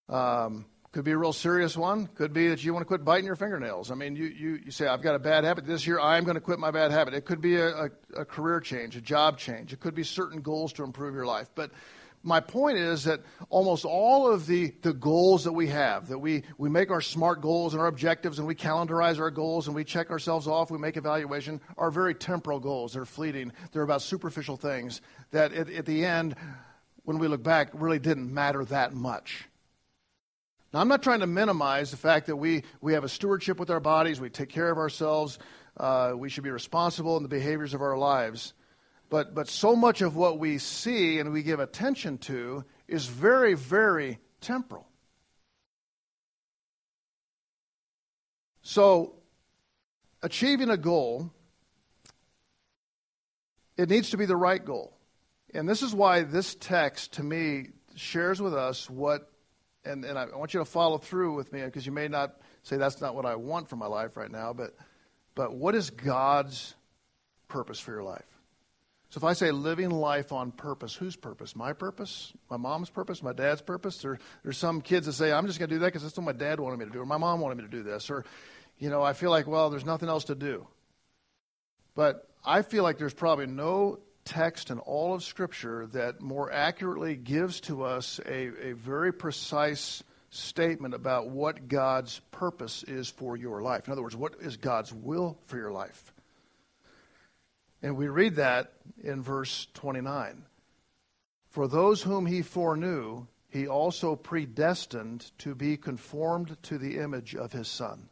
Um, 0.10 0.66
could 0.92 1.06
be 1.06 1.12
a 1.12 1.18
real 1.18 1.34
serious 1.34 1.75
one. 1.75 2.08
Could 2.08 2.34
be 2.34 2.50
that 2.50 2.63
you 2.63 2.74
want 2.74 2.84
to 2.84 2.88
quit 2.88 3.03
biting 3.03 3.25
your 3.25 3.36
fingernails. 3.36 3.89
I 3.89 3.96
mean, 3.96 4.15
you, 4.15 4.25
you, 4.25 4.60
you 4.65 4.72
say, 4.72 4.86
I've 4.86 5.01
got 5.01 5.15
a 5.15 5.20
bad 5.20 5.44
habit. 5.44 5.65
This 5.65 5.88
year, 5.88 6.00
I'm 6.00 6.24
going 6.24 6.36
to 6.36 6.42
quit 6.42 6.60
my 6.60 6.72
bad 6.72 6.92
habit. 6.92 7.13
It 7.13 7.25
could 7.25 7.42
be 7.42 7.56
a, 7.56 7.68
a, 7.68 7.89
a 8.18 8.25
career 8.25 8.60
change, 8.60 8.96
a 8.96 9.01
job 9.01 9.39
change. 9.39 9.74
It 9.74 9.80
could 9.80 9.96
be 9.96 10.03
certain 10.03 10.42
goals 10.42 10.74
to 10.74 10.84
improve 10.84 11.15
your 11.15 11.25
life. 11.25 11.48
But 11.56 11.72
my 12.24 12.39
point 12.39 12.77
is 12.77 13.03
that 13.03 13.22
almost 13.50 13.84
all 13.84 14.32
of 14.32 14.48
the, 14.48 14.74
the 14.82 14.94
goals 14.94 15.44
that 15.44 15.51
we 15.51 15.68
have, 15.68 16.08
that 16.08 16.20
we, 16.20 16.44
we 16.58 16.70
make 16.70 16.89
our 16.89 17.01
SMART 17.01 17.42
goals 17.42 17.74
and 17.74 17.82
our 17.82 17.88
objectives 17.88 18.39
and 18.39 18.48
we 18.48 18.56
calendarize 18.56 19.20
our 19.20 19.30
goals 19.30 19.68
and 19.68 19.75
we 19.75 19.84
check 19.84 20.10
ourselves 20.10 20.48
off, 20.48 20.72
we 20.72 20.77
make 20.77 20.96
evaluation, 20.96 21.60
are 21.77 21.92
very 21.92 22.15
temporal 22.15 22.62
goals. 22.62 22.94
They're 22.94 23.06
fleeting. 23.06 23.51
They're 23.74 23.84
about 23.84 24.01
superficial 24.01 24.56
things 24.56 25.01
that 25.32 25.51
at, 25.51 25.70
at 25.70 25.86
the 25.86 26.06
end, 26.06 26.36
when 27.03 27.20
we 27.20 27.27
look 27.27 27.44
back, 27.44 27.70
really 27.74 28.00
didn't 28.00 28.34
matter 28.34 28.63
that 28.65 28.94
much. 28.94 29.50
Now, 30.74 30.80
I'm 30.80 30.88
not 30.88 31.03
trying 31.03 31.20
to 31.20 31.27
minimize 31.27 31.92
the 31.92 31.98
fact 31.98 32.27
that 32.27 32.38
we, 32.38 32.63
we 32.82 32.94
have 32.94 33.03
a 33.03 33.10
stewardship 33.10 33.60
with 33.60 33.70
our 33.70 33.82
bodies, 33.82 34.22
we 34.22 34.30
take 34.30 34.50
care 34.50 34.72
of 34.72 34.77
ourselves, 34.77 35.39
uh, 35.77 36.13
we 36.15 36.30
should 36.30 36.44
be 36.46 36.51
responsible 36.51 37.18
in 37.18 37.24
the 37.24 37.30
behaviors 37.30 37.74
of 37.74 37.82
our 37.82 37.98
lives. 37.98 38.53
But, 39.13 39.36
but 39.36 39.48
so 39.48 39.75
much 39.75 40.01
of 40.01 40.15
what 40.15 40.39
we 40.39 40.58
see 40.58 41.20
and 41.20 41.32
we 41.32 41.43
give 41.43 41.60
attention 41.60 42.17
to 42.17 42.65
is 42.88 43.05
very, 43.05 43.53
very 43.53 44.17
temporal. 44.41 44.88
So, 48.63 49.13
achieving 50.24 50.72
a 50.72 50.77
goal, 50.77 51.32
it 53.77 53.88
needs 53.88 54.10
to 54.10 54.17
be 54.17 54.25
the 54.25 54.36
right 54.36 54.65
goal. 54.65 54.98
And 55.53 55.70
this 55.70 55.84
is 55.84 55.93
why 55.93 56.24
this 56.24 56.55
text, 56.55 57.13
to 57.13 57.24
me, 57.24 57.67
shares 57.96 58.41
with 58.41 58.55
us 58.55 58.89
what, 58.89 59.32
and, 59.86 60.03
and 60.05 60.17
I 60.17 60.25
want 60.36 60.55
you 60.55 60.60
to 60.60 60.65
follow 60.65 60.98
through 60.98 61.36
with 61.36 61.53
me 61.53 61.62
because 61.62 61.86
you 61.86 61.91
may 61.91 62.08
not 62.08 62.41
say 62.63 62.77
that's 62.77 63.00
not 63.00 63.13
what 63.13 63.27
I 63.27 63.36
want 63.36 63.70
for 63.70 63.75
my 63.75 63.86
life 63.86 64.17
right 64.17 64.32
now, 64.32 64.53
but, 64.53 64.75
but 65.36 65.53
what 65.53 65.75
is 65.75 65.91
God's 65.91 66.74
purpose 67.48 67.79
for 67.79 67.91
your 67.91 68.01
life? 68.01 68.33
So 69.13 69.20
if 69.20 69.25
I 69.25 69.34
say 69.34 69.51
living 69.51 69.91
life 69.91 70.32
on 70.32 70.51
purpose, 70.51 70.96
whose 70.96 71.15
purpose? 71.15 71.55
My 71.55 71.72
purpose? 71.72 72.34
My 72.50 72.58
mom's 72.58 72.89
purpose? 72.89 73.22
My 73.22 73.32
dad's 73.32 73.62
purpose? 73.62 74.00
There, 74.00 74.17
there's 74.41 74.58
some 74.58 74.82
kids 74.82 75.05
that 75.05 75.13
say, 75.13 75.32
I'm 75.32 75.46
just 75.46 75.60
going 75.60 75.70
to 75.70 75.75
do 75.75 75.79
that 75.82 75.86
because 75.86 76.01
that's 76.01 76.17
what 76.17 76.24
my 76.24 76.32
dad 76.32 76.60
wanted 76.60 76.79
me 76.79 76.86
to 76.86 76.91
do, 76.91 77.00
or 77.00 77.05
my 77.05 77.17
mom 77.17 77.39
wanted 77.39 77.60
me 77.60 77.63
to 77.65 77.70
do 77.70 77.84
this, 77.84 78.10
or, 78.10 78.25
you 78.79 78.89
know, 78.89 79.03
I 79.03 79.13
feel 79.13 79.29
like, 79.29 79.46
well, 79.46 79.70
there's 79.70 79.86
nothing 79.86 80.10
else 80.10 80.24
to 80.24 80.36
do. 80.36 80.65
But 81.93 82.27
I 82.43 82.63
feel 82.63 82.82
like 82.82 82.98
there's 82.98 83.13
probably 83.13 83.46
no 83.46 84.00
text 84.25 84.72
in 84.72 84.79
all 84.79 85.13
of 85.13 85.22
Scripture 85.22 85.86
that 85.93 86.20
more 86.20 86.51
accurately 86.51 87.15
gives 87.15 87.62
to 87.62 87.84
us 87.84 88.20
a, 88.25 88.70
a 88.70 88.74
very 88.74 89.13
precise 89.13 90.01
statement 90.32 90.96
about 90.96 91.29
what 91.29 91.67
God's 91.67 92.20
purpose 92.32 92.82
is 92.82 93.10
for 93.10 93.38
your 93.38 93.62
life. 93.62 93.86
In 93.86 93.91
other 93.91 94.01
words, 94.01 94.15
what 94.15 94.38
is 94.41 94.58
God's 94.58 94.91
will 94.91 95.38
for 95.46 95.58
your 95.58 95.72
life? 95.72 96.12
And 97.84 97.98
we 97.98 98.08
read 98.08 98.38
that 98.38 98.72
in 99.04 99.22
verse 99.22 99.68
29. 99.74 100.46
For 101.50 101.68
those 101.68 102.02
whom 102.02 102.25
he 102.25 102.42
foreknew, 102.42 103.28
he 103.50 103.68
also 103.68 104.16
predestined 104.16 105.32
to 105.40 105.54
be 105.54 105.75
conformed 105.75 106.58
to 106.63 106.78
the 106.78 106.98
image 106.98 107.36
of 107.36 107.52
his 107.52 107.68
Son. 107.68 108.10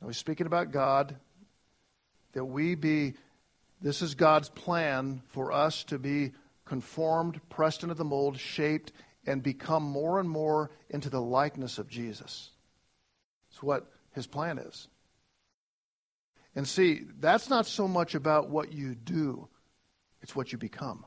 Now, 0.00 0.08
he's 0.08 0.16
speaking 0.16 0.46
about 0.46 0.72
God, 0.72 1.14
that 2.32 2.46
we 2.46 2.74
be, 2.74 3.12
this 3.80 4.00
is 4.00 4.14
God's 4.14 4.48
plan 4.48 5.22
for 5.28 5.52
us 5.52 5.84
to 5.84 5.98
be 5.98 6.32
conformed, 6.64 7.40
pressed 7.50 7.82
into 7.82 7.94
the 7.94 8.04
mold, 8.04 8.38
shaped, 8.38 8.90
and 9.26 9.42
become 9.42 9.82
more 9.82 10.18
and 10.18 10.28
more 10.28 10.70
into 10.88 11.10
the 11.10 11.20
likeness 11.20 11.78
of 11.78 11.88
Jesus. 11.88 12.50
It's 13.50 13.62
what 13.62 13.86
his 14.12 14.26
plan 14.26 14.58
is. 14.58 14.88
And 16.54 16.68
see, 16.68 17.02
that's 17.18 17.48
not 17.48 17.66
so 17.66 17.88
much 17.88 18.14
about 18.14 18.50
what 18.50 18.72
you 18.72 18.94
do, 18.94 19.48
it's 20.20 20.36
what 20.36 20.52
you 20.52 20.58
become. 20.58 21.04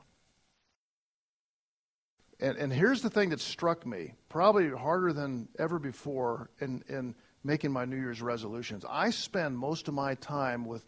And, 2.38 2.58
and 2.58 2.72
here's 2.72 3.00
the 3.00 3.08
thing 3.08 3.30
that 3.30 3.40
struck 3.40 3.86
me, 3.86 4.12
probably 4.28 4.68
harder 4.68 5.12
than 5.12 5.48
ever 5.58 5.78
before 5.78 6.50
in, 6.60 6.82
in 6.88 7.14
making 7.42 7.72
my 7.72 7.84
New 7.86 7.96
Year's 7.96 8.20
resolutions. 8.20 8.84
I 8.88 9.10
spend 9.10 9.56
most 9.56 9.88
of 9.88 9.94
my 9.94 10.16
time 10.16 10.66
with, 10.66 10.84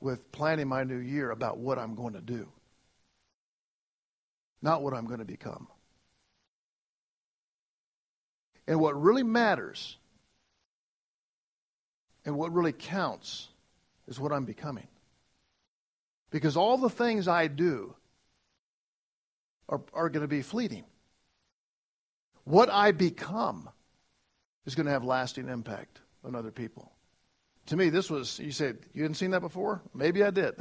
with 0.00 0.32
planning 0.32 0.66
my 0.66 0.82
new 0.82 0.98
year 0.98 1.30
about 1.30 1.58
what 1.58 1.78
I'm 1.78 1.94
going 1.94 2.14
to 2.14 2.20
do, 2.20 2.48
not 4.62 4.82
what 4.82 4.94
I'm 4.94 5.06
going 5.06 5.20
to 5.20 5.24
become. 5.24 5.68
And 8.66 8.80
what 8.80 9.00
really 9.00 9.22
matters 9.22 9.96
and 12.24 12.36
what 12.36 12.52
really 12.52 12.72
counts 12.72 13.48
is 14.08 14.20
what 14.20 14.32
I'm 14.32 14.44
becoming. 14.44 14.88
Because 16.30 16.56
all 16.56 16.78
the 16.78 16.90
things 16.90 17.28
I 17.28 17.46
do 17.46 17.94
are, 19.68 19.80
are 19.92 20.08
going 20.08 20.22
to 20.22 20.28
be 20.28 20.42
fleeting. 20.42 20.84
What 22.44 22.68
I 22.68 22.92
become 22.92 23.70
is 24.66 24.74
going 24.74 24.86
to 24.86 24.92
have 24.92 25.04
lasting 25.04 25.48
impact 25.48 26.00
on 26.24 26.34
other 26.34 26.50
people. 26.50 26.92
To 27.66 27.76
me, 27.76 27.88
this 27.88 28.10
was, 28.10 28.38
you 28.38 28.52
said, 28.52 28.78
you 28.92 29.02
hadn't 29.02 29.14
seen 29.14 29.30
that 29.30 29.40
before? 29.40 29.80
Maybe 29.94 30.22
I 30.22 30.30
did. 30.30 30.54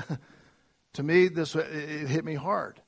to 0.93 1.03
me, 1.03 1.27
this 1.27 1.55
it 1.55 2.07
hit 2.07 2.23
me 2.23 2.35
hard. 2.35 2.81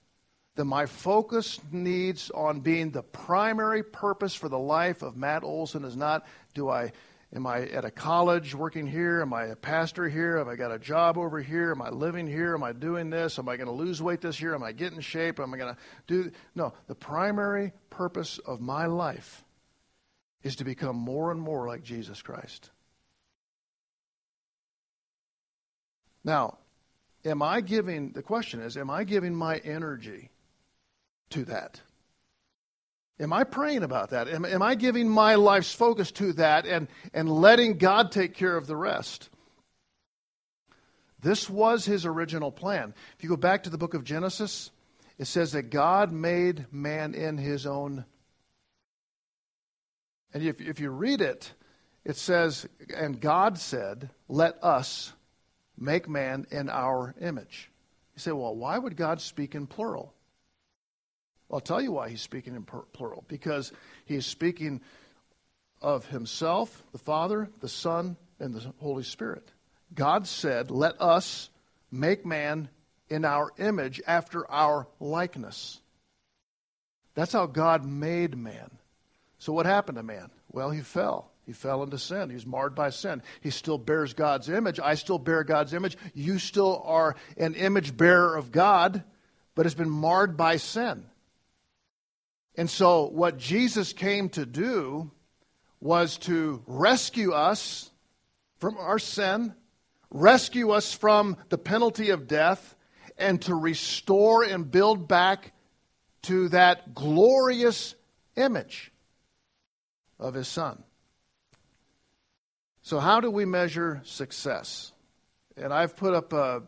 That 0.56 0.66
my 0.66 0.86
focus 0.86 1.60
needs 1.72 2.32
on 2.32 2.62
being 2.62 2.92
the 2.92 3.04
primary 3.04 3.84
purpose 3.84 4.34
for 4.34 4.48
the 4.48 4.60
life 4.60 5.02
of 5.02 5.18
Matt 5.18 5.44
Olson 5.44 5.84
is 5.84 5.98
not 5.98 6.26
do 6.54 6.70
I 6.70 6.94
Am 7.34 7.48
I 7.48 7.64
at 7.68 7.84
a 7.84 7.92
college 7.92 8.54
working 8.56 8.88
here? 8.88 9.22
Am 9.22 9.34
I 9.34 9.46
a 9.46 9.56
pastor 9.56 10.08
here? 10.08 10.38
Have 10.38 10.48
I 10.48 10.56
got 10.56 10.72
a 10.72 10.80
job 10.80 11.18
over 11.18 11.42
here? 11.42 11.72
Am 11.72 11.82
I 11.82 11.90
living 11.90 12.28
here? 12.28 12.54
Am 12.54 12.64
I 12.64 12.72
doing 12.72 13.10
this? 13.10 13.40
Am 13.40 13.50
I 13.50 13.58
going 13.58 13.68
to 13.68 13.74
lose 13.74 14.02
weight 14.02 14.22
this 14.22 14.40
year? 14.40 14.54
Am 14.56 14.64
I 14.64 14.72
getting 14.72 15.00
shape? 15.00 15.40
Am 15.40 15.54
I 15.54 15.58
going 15.58 15.76
to 15.76 15.80
do. 16.08 16.32
No, 16.54 16.74
the 16.88 16.96
primary 16.96 17.74
purpose 17.90 18.38
of 18.40 18.62
my 18.62 18.86
life 18.86 19.44
is 20.44 20.58
to 20.58 20.64
become 20.64 20.96
more 20.96 21.32
and 21.32 21.42
more 21.42 21.68
like 21.68 21.84
Jesus 21.84 22.22
Christ. 22.22 22.70
Now, 26.24 26.60
am 27.26 27.42
I 27.42 27.62
giving, 27.62 28.12
the 28.12 28.24
question 28.24 28.62
is, 28.62 28.78
am 28.78 28.90
I 28.90 29.04
giving 29.04 29.36
my 29.36 29.58
energy 29.58 30.30
to 31.32 31.46
that? 31.46 31.82
Am 33.20 33.32
I 33.32 33.46
praying 33.46 33.84
about 33.84 34.10
that? 34.10 34.28
Am, 34.28 34.44
am, 34.44 34.62
I 34.62 34.76
giving 34.76 35.08
my 35.08 35.36
life's 35.36 35.74
focus 35.74 36.12
to 36.14 36.34
that 36.34 36.66
and, 36.66 36.88
and 37.14 37.30
letting 37.30 37.78
God 37.78 38.12
take 38.12 38.34
care 38.34 38.58
of 38.58 38.68
the 38.68 38.76
rest? 38.76 39.30
This 41.22 41.50
was 41.50 41.86
his 41.86 42.06
original 42.06 42.52
plan. 42.52 42.94
If 43.18 43.24
you 43.24 43.30
go 43.30 43.38
back 43.38 43.64
to 43.64 43.70
the 43.70 43.78
book 43.78 43.94
of 43.94 44.04
Genesis, 44.04 44.70
it 45.18 45.26
says 45.26 45.54
that 45.54 45.70
God 45.70 46.12
made 46.12 46.66
man 46.72 47.14
in 47.14 47.38
his 47.38 47.66
own. 47.66 48.04
And 50.34 50.44
if, 50.44 50.60
if 50.60 50.82
you 50.82 50.90
read 50.90 51.22
it, 51.22 51.54
it 52.04 52.18
says, 52.18 52.68
and 52.96 53.20
God 53.20 53.58
said, 53.58 54.10
let 54.28 54.62
us 54.62 55.14
make 55.78 56.10
man 56.10 56.46
in 56.52 56.70
our 56.70 57.16
image. 57.22 57.72
You 58.16 58.20
say, 58.20 58.32
well, 58.34 58.56
why 58.56 58.78
would 58.78 58.98
God 58.98 59.22
speak 59.22 59.56
in 59.56 59.68
plural? 59.68 60.15
I'll 61.52 61.60
tell 61.60 61.82
you 61.82 61.92
why 61.92 62.10
he's 62.10 62.22
speaking 62.22 62.56
in 62.56 62.64
plural. 62.64 63.24
Because 63.28 63.72
he's 64.06 64.26
speaking 64.26 64.82
of 65.82 66.06
himself, 66.08 66.84
the 66.92 66.98
Father, 66.98 67.50
the 67.62 67.70
Son, 67.70 68.18
and 68.40 68.54
the 68.54 68.74
Holy 68.80 69.04
Spirit. 69.04 69.52
God 69.94 70.28
said, 70.28 70.72
Let 70.72 71.00
us 71.02 71.50
make 71.92 72.26
man 72.26 72.70
in 73.10 73.26
our 73.26 73.52
image 73.58 74.02
after 74.08 74.50
our 74.50 74.88
likeness. 75.00 75.80
That's 77.14 77.34
how 77.34 77.46
God 77.46 77.86
made 77.86 78.36
man. 78.38 78.70
So, 79.38 79.54
what 79.54 79.66
happened 79.66 79.98
to 79.98 80.04
man? 80.04 80.32
Well, 80.52 80.72
he 80.72 80.82
fell. 80.82 81.32
He 81.46 81.54
fell 81.54 81.84
into 81.84 82.00
sin. 82.00 82.30
He 82.30 82.36
was 82.36 82.48
marred 82.48 82.74
by 82.74 82.90
sin. 82.90 83.22
He 83.42 83.52
still 83.52 83.78
bears 83.78 84.14
God's 84.14 84.50
image. 84.50 84.80
I 84.80 84.96
still 84.96 85.20
bear 85.20 85.44
God's 85.44 85.74
image. 85.74 85.96
You 86.16 86.40
still 86.40 86.82
are 86.84 87.16
an 87.38 87.54
image 87.54 87.96
bearer 87.96 88.36
of 88.36 88.52
God, 88.52 89.04
but 89.54 89.66
it's 89.66 89.76
been 89.76 89.90
marred 89.90 90.36
by 90.36 90.58
sin. 90.58 91.06
And 92.58 92.70
so, 92.70 93.08
what 93.08 93.38
Jesus 93.38 93.92
came 93.92 94.30
to 94.30 94.46
do 94.46 95.12
was 95.82 96.18
to 96.20 96.64
rescue 96.66 97.32
us 97.34 97.92
from 98.58 98.78
our 98.78 99.00
sin, 99.00 99.54
rescue 100.10 100.72
us 100.72 100.94
from 100.94 101.38
the 101.50 101.58
penalty 101.58 102.12
of 102.12 102.28
death, 102.28 102.76
and 103.18 103.42
to 103.44 103.56
restore 103.56 104.44
and 104.44 104.70
build 104.70 105.08
back 105.08 105.52
to 106.24 106.50
that 106.50 106.96
glorious 106.96 107.96
image 108.36 108.92
of 110.20 110.34
his 110.34 110.48
son. 110.48 110.84
So, 112.82 113.00
how 113.00 113.20
do 113.20 113.30
we 113.30 113.46
measure 113.46 114.02
success? 114.06 114.94
And 115.58 115.74
I've 115.74 115.98
put 115.98 116.14
up 116.14 116.34
uh, 116.34 116.62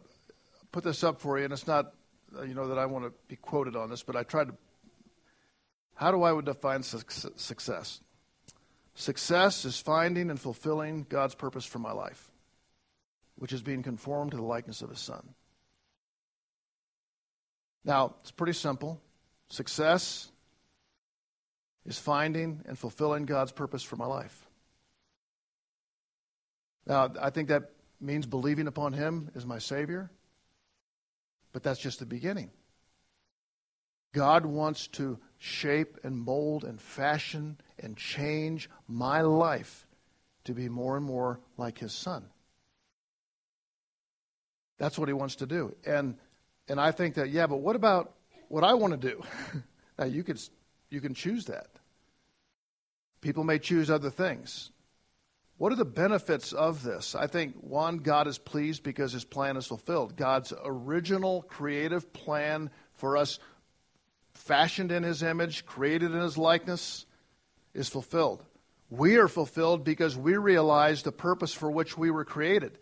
put 0.71 0.83
this 0.83 1.03
up 1.03 1.21
for 1.21 1.37
you, 1.37 1.45
and 1.45 1.53
it's 1.53 1.67
not 1.67 1.93
you 2.45 2.53
know 2.53 2.67
that 2.67 2.77
I 2.77 2.85
want 2.85 3.05
to 3.05 3.13
be 3.27 3.37
quoted 3.37 3.75
on 3.75 3.89
this, 3.89 4.03
but 4.03 4.15
I 4.15 4.23
tried 4.23 4.49
to 4.49 4.53
how 5.97 6.11
do 6.11 6.21
I 6.21 6.39
define 6.41 6.83
success? 6.83 8.01
Success 8.93 9.65
is 9.65 9.79
finding 9.79 10.29
and 10.29 10.39
fulfilling 10.39 11.07
God's 11.09 11.33
purpose 11.33 11.65
for 11.65 11.79
my 11.79 11.91
life, 11.91 12.31
which 13.35 13.51
is 13.51 13.63
being 13.63 13.81
conformed 13.81 14.31
to 14.31 14.37
the 14.37 14.43
likeness 14.43 14.83
of 14.83 14.91
His 14.91 14.99
Son. 14.99 15.27
Now, 17.83 18.13
it's 18.21 18.31
pretty 18.31 18.53
simple. 18.53 19.01
Success 19.49 20.29
is 21.85 21.97
finding 21.97 22.61
and 22.67 22.77
fulfilling 22.77 23.25
God's 23.25 23.51
purpose 23.51 23.81
for 23.81 23.95
my 23.95 24.05
life. 24.05 24.47
Now, 26.85 27.11
I 27.19 27.31
think 27.31 27.47
that 27.47 27.71
means 27.99 28.27
believing 28.27 28.67
upon 28.67 28.93
Him 28.93 29.31
as 29.35 29.47
my 29.47 29.57
Savior, 29.57 30.11
but 31.53 31.63
that's 31.63 31.79
just 31.79 31.97
the 31.97 32.05
beginning. 32.05 32.51
God 34.17 34.47
wants 34.47 34.87
to 34.87 35.19
shape 35.37 35.99
and 36.03 36.17
mold 36.17 36.63
and 36.63 36.81
fashion 36.81 37.55
and 37.77 37.95
change 37.95 38.67
my 38.87 39.21
life 39.21 39.85
to 40.45 40.53
be 40.55 40.69
more 40.69 40.97
and 40.97 41.05
more 41.05 41.39
like 41.55 41.77
his 41.77 41.93
son. 41.93 42.25
That's 44.79 44.97
what 44.97 45.07
he 45.07 45.13
wants 45.13 45.35
to 45.35 45.45
do. 45.45 45.75
And 45.85 46.15
and 46.67 46.81
I 46.81 46.89
think 46.89 47.13
that 47.13 47.29
yeah, 47.29 47.45
but 47.45 47.57
what 47.57 47.75
about 47.75 48.15
what 48.47 48.63
I 48.63 48.73
want 48.73 48.99
to 48.99 49.09
do? 49.09 49.23
now 49.99 50.05
you 50.05 50.23
could 50.23 50.41
you 50.89 50.99
can 50.99 51.13
choose 51.13 51.45
that. 51.45 51.67
People 53.21 53.43
may 53.43 53.59
choose 53.59 53.91
other 53.91 54.09
things. 54.09 54.71
What 55.59 55.71
are 55.71 55.75
the 55.75 55.85
benefits 55.85 56.53
of 56.53 56.81
this? 56.81 57.13
I 57.13 57.27
think 57.27 57.53
one, 57.61 57.97
God 57.97 58.25
is 58.25 58.39
pleased 58.39 58.81
because 58.81 59.11
his 59.11 59.25
plan 59.25 59.57
is 59.57 59.67
fulfilled. 59.67 60.15
God's 60.15 60.53
original 60.63 61.43
creative 61.43 62.11
plan 62.13 62.71
for 62.93 63.15
us 63.15 63.39
fashioned 64.37 64.91
in 64.91 65.03
his 65.03 65.23
image, 65.23 65.65
created 65.65 66.11
in 66.11 66.21
his 66.21 66.37
likeness, 66.37 67.05
is 67.73 67.89
fulfilled. 67.89 68.43
We 68.89 69.17
are 69.17 69.27
fulfilled 69.27 69.83
because 69.83 70.15
we 70.15 70.37
realize 70.37 71.03
the 71.03 71.11
purpose 71.11 71.53
for 71.53 71.69
which 71.69 71.97
we 71.97 72.09
were 72.09 72.23
created. 72.23 72.77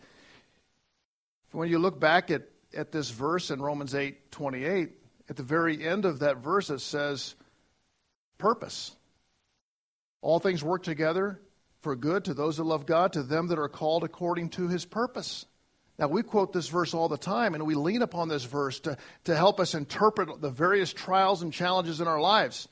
When 1.52 1.68
you 1.68 1.78
look 1.78 1.98
back 1.98 2.30
at, 2.30 2.42
at 2.76 2.92
this 2.92 3.10
verse 3.10 3.50
in 3.50 3.60
Romans 3.60 3.94
8 3.94 4.30
28, 4.30 4.90
at 5.28 5.36
the 5.36 5.42
very 5.42 5.84
end 5.84 6.04
of 6.04 6.20
that 6.20 6.36
verse, 6.36 6.70
it 6.70 6.80
says, 6.80 7.34
purpose. 8.38 8.94
All 10.20 10.38
things 10.38 10.62
work 10.62 10.82
together 10.82 11.40
for 11.80 11.96
good 11.96 12.24
to 12.26 12.34
those 12.34 12.58
that 12.58 12.64
love 12.64 12.86
God, 12.86 13.12
to 13.14 13.22
them 13.22 13.48
that 13.48 13.58
are 13.58 13.68
called 13.68 14.04
according 14.04 14.50
to 14.50 14.68
his 14.68 14.84
purpose. 14.84 15.46
Now, 15.98 16.08
we 16.08 16.22
quote 16.22 16.52
this 16.52 16.68
verse 16.68 16.92
all 16.92 17.08
the 17.08 17.16
time, 17.16 17.54
and 17.54 17.66
we 17.66 17.74
lean 17.74 18.02
upon 18.02 18.28
this 18.28 18.44
verse 18.44 18.80
to, 18.80 18.98
to 19.24 19.36
help 19.36 19.58
us 19.58 19.74
interpret 19.74 20.40
the 20.40 20.50
various 20.50 20.92
trials 20.92 21.42
and 21.42 21.52
challenges 21.52 22.00
in 22.00 22.08
our 22.08 22.20
lives. 22.20 22.68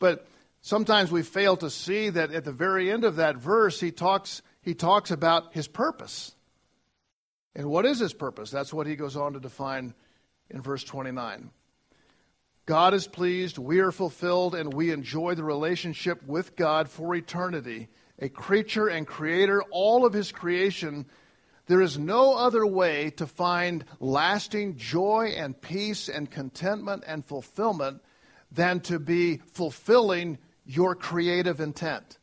But 0.00 0.26
sometimes 0.60 1.12
we 1.12 1.22
fail 1.22 1.56
to 1.58 1.70
see 1.70 2.10
that 2.10 2.32
at 2.32 2.44
the 2.44 2.52
very 2.52 2.90
end 2.90 3.04
of 3.04 3.16
that 3.16 3.36
verse, 3.36 3.78
he 3.78 3.92
talks, 3.92 4.42
he 4.60 4.74
talks 4.74 5.12
about 5.12 5.54
his 5.54 5.68
purpose. 5.68 6.34
And 7.54 7.70
what 7.70 7.86
is 7.86 8.00
his 8.00 8.12
purpose? 8.12 8.50
That's 8.50 8.72
what 8.72 8.88
he 8.88 8.96
goes 8.96 9.16
on 9.16 9.34
to 9.34 9.40
define 9.40 9.94
in 10.50 10.60
verse 10.60 10.82
29. 10.82 11.50
God 12.66 12.92
is 12.92 13.06
pleased, 13.06 13.56
we 13.56 13.78
are 13.78 13.92
fulfilled, 13.92 14.54
and 14.54 14.74
we 14.74 14.90
enjoy 14.90 15.34
the 15.34 15.44
relationship 15.44 16.22
with 16.26 16.54
God 16.54 16.90
for 16.90 17.14
eternity. 17.14 17.88
A 18.18 18.28
creature 18.28 18.88
and 18.88 19.06
creator, 19.06 19.62
all 19.70 20.04
of 20.04 20.12
his 20.12 20.32
creation 20.32 21.06
there 21.68 21.82
is 21.82 21.98
no 21.98 22.34
other 22.34 22.66
way 22.66 23.10
to 23.10 23.26
find 23.26 23.84
lasting 24.00 24.76
joy 24.76 25.34
and 25.36 25.60
peace 25.60 26.08
and 26.08 26.30
contentment 26.30 27.04
and 27.06 27.24
fulfillment 27.24 28.02
than 28.50 28.80
to 28.80 28.98
be 28.98 29.36
fulfilling 29.52 30.38
your 30.64 30.94
creative 30.94 31.60
intent. 31.60 32.18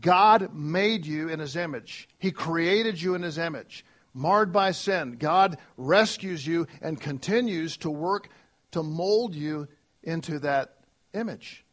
God 0.00 0.54
made 0.54 1.06
you 1.06 1.28
in 1.28 1.40
his 1.40 1.56
image. 1.56 2.08
He 2.18 2.30
created 2.30 3.02
you 3.02 3.16
in 3.16 3.22
his 3.22 3.36
image. 3.36 3.84
Marred 4.14 4.52
by 4.52 4.70
sin, 4.70 5.16
God 5.18 5.58
rescues 5.76 6.46
you 6.46 6.68
and 6.80 7.00
continues 7.00 7.76
to 7.78 7.90
work 7.90 8.28
to 8.70 8.84
mold 8.84 9.34
you 9.34 9.66
into 10.04 10.38
that 10.38 10.76
image. 11.14 11.64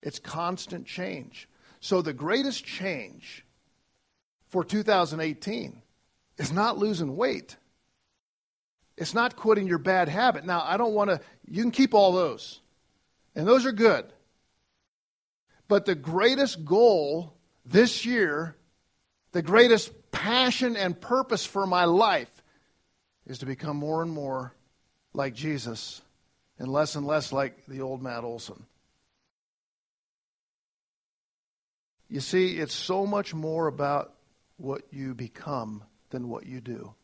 It's 0.00 0.20
constant 0.20 0.86
change. 0.86 1.48
So, 1.80 2.02
the 2.02 2.12
greatest 2.12 2.64
change 2.64 3.44
for 4.48 4.64
2018 4.64 5.82
is 6.38 6.52
not 6.52 6.78
losing 6.78 7.16
weight. 7.16 7.56
It's 8.96 9.14
not 9.14 9.36
quitting 9.36 9.66
your 9.66 9.78
bad 9.78 10.08
habit. 10.08 10.44
Now, 10.44 10.62
I 10.64 10.76
don't 10.76 10.94
want 10.94 11.10
to, 11.10 11.20
you 11.48 11.62
can 11.62 11.70
keep 11.70 11.94
all 11.94 12.12
those, 12.12 12.60
and 13.34 13.46
those 13.46 13.66
are 13.66 13.72
good. 13.72 14.04
But 15.66 15.84
the 15.84 15.94
greatest 15.94 16.64
goal 16.64 17.34
this 17.64 18.04
year, 18.04 18.56
the 19.32 19.42
greatest 19.42 19.92
passion 20.12 20.76
and 20.76 21.00
purpose 21.00 21.44
for 21.44 21.66
my 21.66 21.86
life 21.86 22.30
is 23.26 23.38
to 23.38 23.46
become 23.46 23.76
more 23.76 24.02
and 24.02 24.12
more 24.12 24.54
like 25.12 25.34
Jesus 25.34 26.02
and 26.58 26.68
less 26.68 26.94
and 26.94 27.06
less 27.06 27.32
like 27.32 27.66
the 27.66 27.80
old 27.80 28.02
Matt 28.02 28.22
Olson. 28.22 28.64
You 32.08 32.20
see, 32.20 32.58
it's 32.58 32.74
so 32.74 33.06
much 33.06 33.34
more 33.34 33.66
about 33.66 34.12
what 34.56 34.82
you 34.92 35.14
become 35.14 35.82
than 36.14 36.28
what 36.28 36.46
you 36.46 36.60
do. 36.60 36.94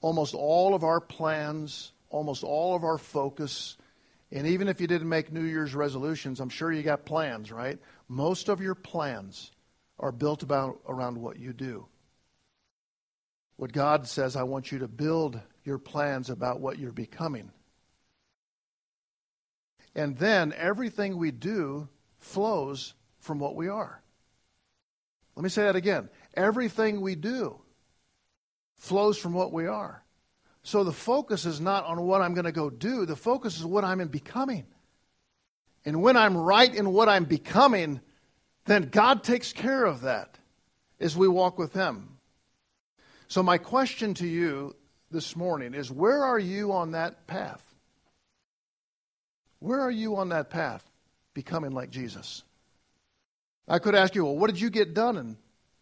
Almost 0.00 0.34
all 0.34 0.74
of 0.74 0.82
our 0.82 0.98
plans, 0.98 1.92
almost 2.08 2.42
all 2.42 2.74
of 2.74 2.84
our 2.84 2.96
focus, 2.96 3.76
and 4.32 4.46
even 4.46 4.66
if 4.66 4.80
you 4.80 4.86
didn't 4.86 5.10
make 5.10 5.30
New 5.30 5.44
Year's 5.44 5.74
resolutions, 5.74 6.40
I'm 6.40 6.48
sure 6.48 6.72
you 6.72 6.82
got 6.82 7.04
plans, 7.04 7.52
right? 7.52 7.78
Most 8.08 8.48
of 8.48 8.62
your 8.62 8.74
plans 8.74 9.52
are 9.98 10.10
built 10.10 10.42
about 10.42 10.80
around 10.88 11.18
what 11.18 11.38
you 11.38 11.52
do. 11.52 11.86
What 13.56 13.72
God 13.72 14.08
says, 14.08 14.36
I 14.36 14.44
want 14.44 14.72
you 14.72 14.78
to 14.78 14.88
build 14.88 15.38
your 15.62 15.76
plans 15.76 16.30
about 16.30 16.60
what 16.60 16.78
you're 16.78 16.92
becoming. 16.92 17.50
And 19.94 20.16
then 20.16 20.54
everything 20.56 21.18
we 21.18 21.30
do 21.30 21.88
flows 22.20 22.94
from 23.18 23.38
what 23.38 23.54
we 23.54 23.68
are. 23.68 24.02
Let 25.36 25.42
me 25.44 25.50
say 25.50 25.64
that 25.64 25.76
again. 25.76 26.08
Everything 26.34 27.00
we 27.00 27.14
do 27.14 27.60
flows 28.76 29.18
from 29.18 29.32
what 29.32 29.52
we 29.52 29.66
are. 29.66 30.02
So 30.62 30.84
the 30.84 30.92
focus 30.92 31.46
is 31.46 31.60
not 31.60 31.84
on 31.84 32.02
what 32.02 32.20
I'm 32.20 32.34
going 32.34 32.44
to 32.44 32.52
go 32.52 32.70
do, 32.70 33.06
the 33.06 33.16
focus 33.16 33.58
is 33.58 33.64
what 33.64 33.84
I'm 33.84 34.00
in 34.00 34.08
becoming. 34.08 34.66
And 35.84 36.02
when 36.02 36.16
I'm 36.16 36.36
right 36.36 36.74
in 36.74 36.92
what 36.92 37.08
I'm 37.08 37.24
becoming, 37.24 38.00
then 38.66 38.90
God 38.90 39.24
takes 39.24 39.52
care 39.52 39.84
of 39.84 40.02
that 40.02 40.38
as 41.00 41.16
we 41.16 41.28
walk 41.28 41.58
with 41.58 41.72
Him. 41.72 42.18
So, 43.28 43.42
my 43.42 43.58
question 43.58 44.12
to 44.14 44.26
you 44.26 44.76
this 45.10 45.34
morning 45.34 45.72
is 45.72 45.90
where 45.90 46.22
are 46.24 46.38
you 46.38 46.72
on 46.72 46.92
that 46.92 47.26
path? 47.26 47.62
Where 49.60 49.80
are 49.80 49.90
you 49.90 50.16
on 50.16 50.30
that 50.30 50.50
path, 50.50 50.84
becoming 51.32 51.72
like 51.72 51.90
Jesus? 51.90 52.42
I 53.68 53.78
could 53.78 53.94
ask 53.94 54.14
you, 54.14 54.24
well, 54.24 54.36
what 54.36 54.50
did 54.50 54.60
you 54.60 54.68
get 54.68 54.94
done 54.94 55.16
in 55.16 55.36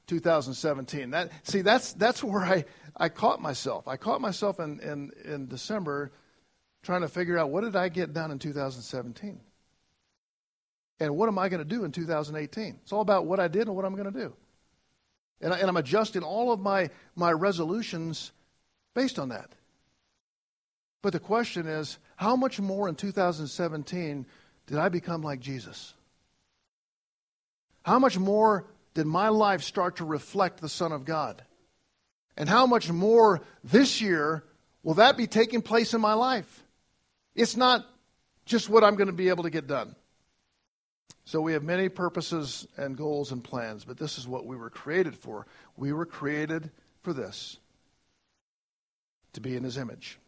2017. 0.09 1.11
That 1.11 1.31
see 1.44 1.61
that's 1.61 1.92
that's 1.92 2.25
where 2.25 2.42
I, 2.42 2.64
I 2.97 3.09
caught 3.09 3.40
myself. 3.40 3.87
I 3.87 3.97
caught 3.97 4.21
myself 4.21 4.59
in, 4.59 4.81
in, 4.81 5.12
in 5.25 5.47
December 5.47 6.11
trying 6.83 7.03
to 7.03 7.09
figure 7.09 7.38
out 7.38 7.51
what 7.51 7.62
did 7.62 7.77
I 7.77 7.88
get 7.88 8.12
done 8.12 8.31
in 8.31 8.38
2017? 8.38 9.40
And 11.01 11.16
what 11.16 11.29
am 11.29 11.38
I 11.38 11.49
going 11.49 11.62
to 11.62 11.68
do 11.68 11.85
in 11.85 11.92
2018? 11.92 12.81
It's 12.83 12.92
all 12.92 13.01
about 13.01 13.27
what 13.27 13.38
I 13.38 13.47
did 13.47 13.68
and 13.68 13.77
what 13.77 13.85
I'm 13.85 13.94
going 13.94 14.12
to 14.12 14.18
do. 14.18 14.35
And, 15.40 15.55
I, 15.55 15.59
and 15.59 15.68
I'm 15.68 15.77
adjusting 15.77 16.23
all 16.23 16.51
of 16.53 16.59
my, 16.59 16.90
my 17.14 17.31
resolutions 17.31 18.33
based 18.94 19.18
on 19.18 19.29
that. 19.29 19.53
But 21.03 21.12
the 21.12 21.21
question 21.21 21.68
is, 21.68 21.99
how 22.16 22.35
much 22.35 22.59
more 22.59 22.88
in 22.88 22.97
2017 22.97 24.27
did 24.66 24.79
I 24.79 24.88
become 24.88 25.23
like 25.23 25.38
Jesus? 25.38 25.94
How 27.83 28.01
much 28.01 28.18
more 28.18 28.66
did 28.99 29.07
my 29.07 29.29
life 29.29 29.63
start 29.63 29.99
to 29.99 30.05
reflect 30.05 30.61
the 30.61 30.69
Son 30.69 30.91
of 30.91 31.05
God? 31.05 31.41
And 32.37 32.49
how 32.49 32.67
much 32.67 32.91
more 32.91 33.41
this 33.63 34.01
year 34.01 34.43
will 34.83 34.95
that 34.95 35.17
be 35.17 35.29
taking 35.29 35.63
place 35.63 35.95
in 35.95 36.01
my 36.01 36.15
life? 36.15 36.65
It's 37.37 37.57
not 37.57 37.87
just 38.45 38.69
what 38.69 38.83
I'm 38.83 38.97
going 38.97 39.07
to 39.07 39.13
be 39.13 39.29
able 39.29 39.45
to 39.45 39.51
get 39.51 39.69
done. 39.69 39.95
So 41.25 41.41
we 41.41 41.53
have 41.53 41.63
many 41.63 41.89
purposes 41.89 42.67
and 42.77 42.97
goals 42.97 43.31
and 43.31 43.45
plans, 43.45 43.85
but 43.85 43.99
this 43.99 44.19
is 44.19 44.27
what 44.27 44.47
we 44.47 44.57
were 44.57 44.69
created 44.69 45.15
for. 45.15 45.47
We 45.77 45.93
were 45.93 46.05
created 46.05 46.69
for 47.03 47.13
this 47.13 47.57
to 49.35 49.41
be 49.41 49.55
in 49.55 49.63
His 49.63 49.79
image. 49.79 50.19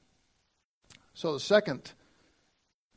So 1.15 1.33
the 1.33 1.41
second 1.41 1.91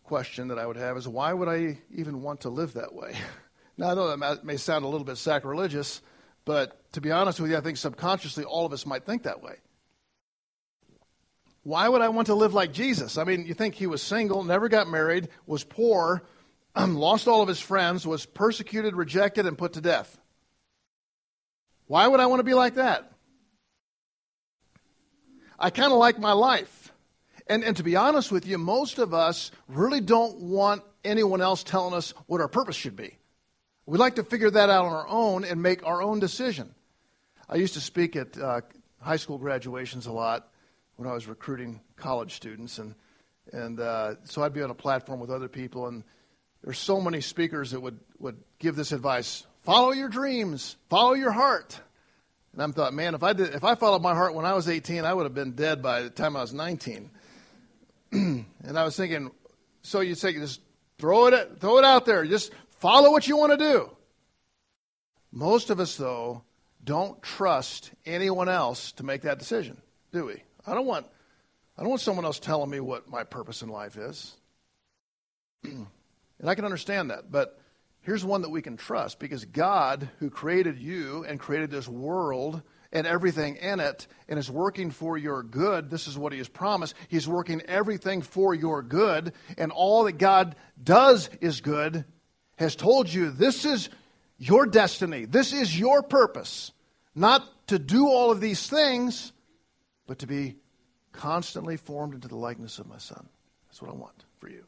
question 0.03 0.49
that 0.49 0.59
I 0.59 0.67
would 0.67 0.77
have 0.77 0.97
is 0.97 1.07
why 1.07 1.33
would 1.33 1.47
I 1.47 1.79
even 1.95 2.21
want 2.21 2.41
to 2.41 2.49
live 2.49 2.73
that 2.73 2.93
way? 2.93 3.15
Now, 3.77 3.91
I 3.91 3.93
know 3.95 4.15
that 4.15 4.45
may 4.45 4.57
sound 4.57 4.85
a 4.85 4.87
little 4.87 5.05
bit 5.05 5.17
sacrilegious, 5.17 6.01
but 6.45 6.91
to 6.93 7.01
be 7.01 7.11
honest 7.11 7.39
with 7.39 7.51
you, 7.51 7.57
I 7.57 7.61
think 7.61 7.77
subconsciously 7.77 8.43
all 8.43 8.65
of 8.65 8.73
us 8.73 8.85
might 8.85 9.05
think 9.05 9.23
that 9.23 9.41
way. 9.41 9.55
Why 11.63 11.87
would 11.87 12.01
I 12.01 12.09
want 12.09 12.27
to 12.27 12.35
live 12.35 12.53
like 12.53 12.73
Jesus? 12.73 13.17
I 13.17 13.23
mean, 13.23 13.45
you 13.45 13.53
think 13.53 13.75
he 13.75 13.87
was 13.87 14.01
single, 14.01 14.43
never 14.43 14.67
got 14.67 14.89
married, 14.89 15.29
was 15.47 15.63
poor, 15.63 16.23
lost 16.75 17.27
all 17.27 17.41
of 17.41 17.47
his 17.47 17.61
friends, 17.61 18.05
was 18.05 18.25
persecuted, 18.25 18.95
rejected, 18.95 19.45
and 19.45 19.57
put 19.57 19.73
to 19.73 19.81
death. 19.81 20.19
Why 21.87 22.07
would 22.07 22.19
I 22.19 22.25
want 22.25 22.41
to 22.41 22.43
be 22.43 22.53
like 22.53 22.75
that? 22.75 23.11
I 25.57 25.69
kind 25.69 25.91
of 25.91 25.97
like 25.97 26.19
my 26.19 26.33
life. 26.33 26.91
And, 27.47 27.63
and 27.63 27.77
to 27.77 27.83
be 27.83 27.95
honest 27.95 28.31
with 28.31 28.45
you, 28.45 28.57
most 28.57 28.99
of 28.99 29.13
us 29.13 29.51
really 29.67 30.01
don't 30.01 30.39
want 30.41 30.83
anyone 31.03 31.41
else 31.41 31.63
telling 31.63 31.93
us 31.93 32.13
what 32.27 32.41
our 32.41 32.47
purpose 32.47 32.75
should 32.75 32.95
be. 32.95 33.17
We 33.85 33.97
like 33.97 34.15
to 34.15 34.23
figure 34.23 34.49
that 34.49 34.69
out 34.69 34.85
on 34.85 34.93
our 34.93 35.07
own 35.09 35.43
and 35.43 35.61
make 35.61 35.85
our 35.85 36.01
own 36.01 36.19
decision. 36.19 36.73
I 37.49 37.55
used 37.55 37.73
to 37.73 37.81
speak 37.81 38.15
at 38.15 38.37
uh, 38.37 38.61
high 39.01 39.17
school 39.17 39.37
graduations 39.37 40.05
a 40.05 40.11
lot 40.11 40.47
when 40.95 41.09
I 41.09 41.13
was 41.13 41.27
recruiting 41.27 41.81
college 41.97 42.33
students, 42.33 42.79
and 42.79 42.95
and 43.51 43.81
uh, 43.81 44.15
so 44.23 44.41
I'd 44.41 44.53
be 44.53 44.61
on 44.61 44.69
a 44.69 44.75
platform 44.75 45.19
with 45.19 45.29
other 45.29 45.49
people, 45.49 45.87
and 45.87 46.03
there's 46.63 46.79
so 46.79 47.01
many 47.01 47.19
speakers 47.19 47.71
that 47.71 47.81
would 47.81 47.99
would 48.19 48.37
give 48.57 48.77
this 48.77 48.93
advice: 48.93 49.45
follow 49.63 49.91
your 49.91 50.07
dreams, 50.07 50.77
follow 50.89 51.13
your 51.13 51.31
heart. 51.31 51.77
And 52.53 52.61
I 52.61 52.67
thought, 52.67 52.93
man, 52.93 53.15
if 53.15 53.23
I 53.23 53.33
did, 53.33 53.53
if 53.53 53.65
I 53.65 53.75
followed 53.75 54.01
my 54.01 54.13
heart 54.13 54.33
when 54.33 54.45
I 54.45 54.53
was 54.53 54.69
18, 54.69 55.03
I 55.03 55.13
would 55.13 55.23
have 55.23 55.33
been 55.33 55.53
dead 55.53 55.81
by 55.81 56.03
the 56.03 56.09
time 56.09 56.37
I 56.37 56.41
was 56.41 56.53
19. 56.53 57.09
and 58.11 58.45
I 58.75 58.83
was 58.83 58.95
thinking, 58.95 59.31
so 59.81 60.01
you 60.01 60.13
say, 60.13 60.33
just 60.33 60.61
throw 60.99 61.27
it, 61.27 61.59
throw 61.59 61.79
it 61.79 61.83
out 61.83 62.05
there, 62.05 62.23
just 62.25 62.51
Follow 62.83 63.11
what 63.11 63.29
you 63.29 63.37
want 63.37 63.57
to 63.57 63.57
do. 63.57 63.89
Most 65.31 65.69
of 65.69 65.79
us, 65.79 65.95
though, 65.95 66.43
don't 66.83 67.23
trust 67.23 67.91
anyone 68.05 68.49
else 68.49 68.91
to 68.93 69.05
make 69.05 69.21
that 69.21 69.39
decision, 69.39 69.77
do 70.11 70.25
we? 70.25 70.43
I 70.67 70.73
don't 70.73 70.85
want, 70.85 71.05
I 71.77 71.81
don't 71.81 71.91
want 71.91 72.01
someone 72.01 72.25
else 72.25 72.39
telling 72.39 72.69
me 72.69 72.81
what 72.81 73.09
my 73.09 73.23
purpose 73.23 73.61
in 73.61 73.69
life 73.69 73.95
is. 73.95 74.35
and 75.63 75.87
I 76.43 76.55
can 76.55 76.65
understand 76.65 77.09
that, 77.09 77.31
but 77.31 77.57
here's 78.01 78.25
one 78.25 78.41
that 78.41 78.51
we 78.51 78.61
can 78.61 78.75
trust 78.75 79.17
because 79.17 79.45
God, 79.45 80.09
who 80.19 80.29
created 80.29 80.77
you 80.77 81.23
and 81.25 81.39
created 81.39 81.71
this 81.71 81.87
world 81.87 82.61
and 82.91 83.07
everything 83.07 83.55
in 83.55 83.79
it 83.79 84.07
and 84.27 84.37
is 84.37 84.51
working 84.51 84.91
for 84.91 85.17
your 85.17 85.41
good, 85.41 85.89
this 85.89 86.09
is 86.09 86.17
what 86.17 86.33
He 86.33 86.39
has 86.39 86.49
promised. 86.49 86.95
He's 87.07 87.29
working 87.29 87.61
everything 87.61 88.21
for 88.21 88.53
your 88.53 88.81
good, 88.81 89.31
and 89.57 89.71
all 89.71 90.03
that 90.03 90.17
God 90.17 90.57
does 90.83 91.29
is 91.39 91.61
good 91.61 92.03
has 92.55 92.75
told 92.75 93.11
you 93.11 93.29
this 93.31 93.65
is 93.65 93.89
your 94.37 94.65
destiny, 94.65 95.25
this 95.25 95.53
is 95.53 95.77
your 95.77 96.03
purpose. 96.03 96.71
Not 97.15 97.67
to 97.67 97.79
do 97.79 98.07
all 98.07 98.31
of 98.31 98.41
these 98.41 98.67
things, 98.67 99.31
but 100.07 100.19
to 100.19 100.27
be 100.27 100.57
constantly 101.11 101.77
formed 101.77 102.15
into 102.15 102.27
the 102.27 102.35
likeness 102.35 102.79
of 102.79 102.87
my 102.87 102.97
Son. 102.97 103.27
That's 103.67 103.81
what 103.81 103.91
I 103.91 103.95
want 103.95 104.25
for 104.39 104.49
you. 104.49 104.65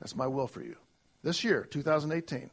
That's 0.00 0.14
my 0.14 0.26
will 0.26 0.46
for 0.46 0.62
you. 0.62 0.76
This 1.22 1.42
year, 1.42 1.66
2018. 1.70 2.50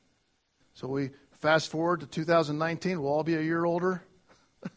So 0.74 0.88
we 0.88 1.10
fast 1.32 1.70
forward 1.70 2.00
to 2.00 2.06
2019, 2.06 3.02
we'll 3.02 3.12
all 3.12 3.24
be 3.24 3.36
a 3.36 3.42
year 3.42 3.66
older. 3.66 4.02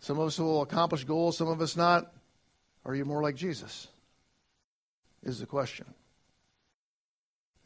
some 0.00 0.18
of 0.18 0.26
us 0.26 0.38
will 0.38 0.62
accomplish 0.62 1.04
goals, 1.04 1.36
some 1.36 1.48
of 1.48 1.60
us 1.60 1.76
not. 1.76 2.12
Are 2.84 2.94
you 2.94 3.04
more 3.04 3.22
like 3.22 3.34
Jesus? 3.34 3.88
Is 5.22 5.40
the 5.40 5.46
question. 5.46 5.86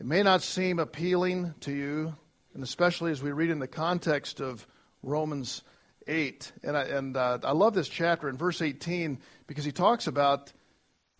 It 0.02 0.08
may 0.08 0.24
not 0.24 0.42
seem 0.42 0.80
appealing 0.80 1.54
to 1.60 1.70
you, 1.70 2.16
and 2.54 2.64
especially 2.64 3.12
as 3.12 3.22
we 3.22 3.30
read 3.30 3.50
in 3.50 3.60
the 3.60 3.68
context 3.68 4.40
of 4.40 4.66
Romans 5.04 5.62
8. 6.08 6.50
And 6.64 6.76
I, 6.76 6.82
and, 6.82 7.16
uh, 7.16 7.38
I 7.44 7.52
love 7.52 7.74
this 7.74 7.86
chapter 7.86 8.28
in 8.28 8.36
verse 8.36 8.62
18 8.62 9.20
because 9.46 9.64
he 9.64 9.70
talks 9.70 10.08
about 10.08 10.52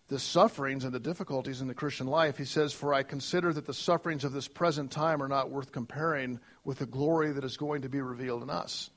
the 0.09 0.19
sufferings 0.19 0.83
and 0.83 0.91
the 0.91 0.99
difficulties 0.99 1.61
in 1.61 1.69
the 1.69 1.73
Christian 1.73 2.07
life. 2.07 2.37
He 2.37 2.43
says, 2.43 2.73
For 2.73 2.93
I 2.93 3.03
consider 3.03 3.53
that 3.53 3.65
the 3.65 3.73
sufferings 3.73 4.25
of 4.25 4.33
this 4.33 4.49
present 4.49 4.91
time 4.91 5.23
are 5.23 5.29
not 5.29 5.49
worth 5.49 5.71
comparing 5.71 6.41
with 6.65 6.79
the 6.79 6.85
glory 6.85 7.31
that 7.31 7.45
is 7.45 7.55
going 7.55 7.83
to 7.83 7.89
be 7.89 8.01
revealed 8.01 8.43
in 8.43 8.49
us. 8.49 8.89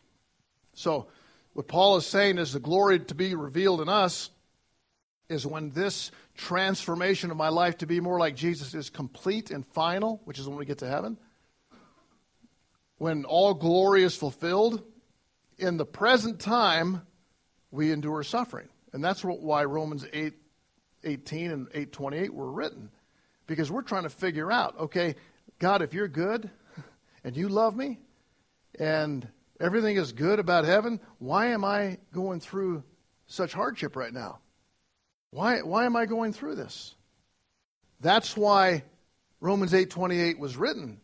So, 0.74 1.06
what 1.52 1.68
Paul 1.68 1.96
is 1.96 2.06
saying 2.06 2.38
is 2.38 2.52
the 2.52 2.58
glory 2.58 2.98
to 2.98 3.14
be 3.14 3.36
revealed 3.36 3.80
in 3.80 3.88
us 3.88 4.30
is 5.28 5.46
when 5.46 5.70
this 5.70 6.10
transformation 6.36 7.30
of 7.30 7.36
my 7.36 7.48
life 7.48 7.78
to 7.78 7.86
be 7.86 8.00
more 8.00 8.18
like 8.18 8.36
Jesus 8.36 8.74
is 8.74 8.90
complete 8.90 9.50
and 9.50 9.66
final, 9.66 10.20
which 10.24 10.38
is 10.38 10.48
when 10.48 10.58
we 10.58 10.64
get 10.64 10.78
to 10.78 10.88
heaven. 10.88 11.18
When 12.98 13.24
all 13.24 13.54
glory 13.54 14.04
is 14.04 14.16
fulfilled, 14.16 14.82
in 15.58 15.76
the 15.76 15.84
present 15.84 16.40
time, 16.40 17.02
we 17.70 17.92
endure 17.92 18.22
suffering. 18.22 18.68
And 18.92 19.04
that's 19.04 19.22
why 19.22 19.64
Romans 19.64 20.06
8 20.12 20.34
18 21.04 21.50
and 21.52 21.68
828 21.68 22.34
were 22.34 22.50
written. 22.50 22.90
Because 23.46 23.70
we're 23.70 23.82
trying 23.82 24.02
to 24.02 24.10
figure 24.10 24.50
out, 24.50 24.78
okay, 24.80 25.14
God, 25.58 25.82
if 25.82 25.94
you're 25.94 26.08
good 26.08 26.50
and 27.24 27.36
you 27.36 27.48
love 27.48 27.76
me 27.76 28.00
and 28.78 29.28
everything 29.60 29.96
is 29.96 30.12
good 30.12 30.38
about 30.38 30.64
heaven, 30.64 31.00
why 31.18 31.46
am 31.48 31.64
I 31.64 31.98
going 32.12 32.40
through 32.40 32.82
such 33.26 33.52
hardship 33.52 33.94
right 33.94 34.12
now? 34.12 34.40
Why, 35.36 35.60
why 35.60 35.84
am 35.84 35.96
I 35.96 36.06
going 36.06 36.32
through 36.32 36.54
this? 36.54 36.94
That's 38.00 38.38
why 38.38 38.84
Romans 39.38 39.74
8:28 39.74 40.38
was 40.38 40.56
written 40.56 40.98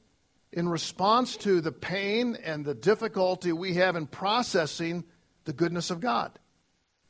in 0.50 0.70
response 0.70 1.36
to 1.38 1.60
the 1.60 1.70
pain 1.70 2.38
and 2.42 2.64
the 2.64 2.74
difficulty 2.74 3.52
we 3.52 3.74
have 3.74 3.94
in 3.94 4.06
processing 4.06 5.04
the 5.44 5.52
goodness 5.52 5.90
of 5.90 6.00
God. 6.00 6.38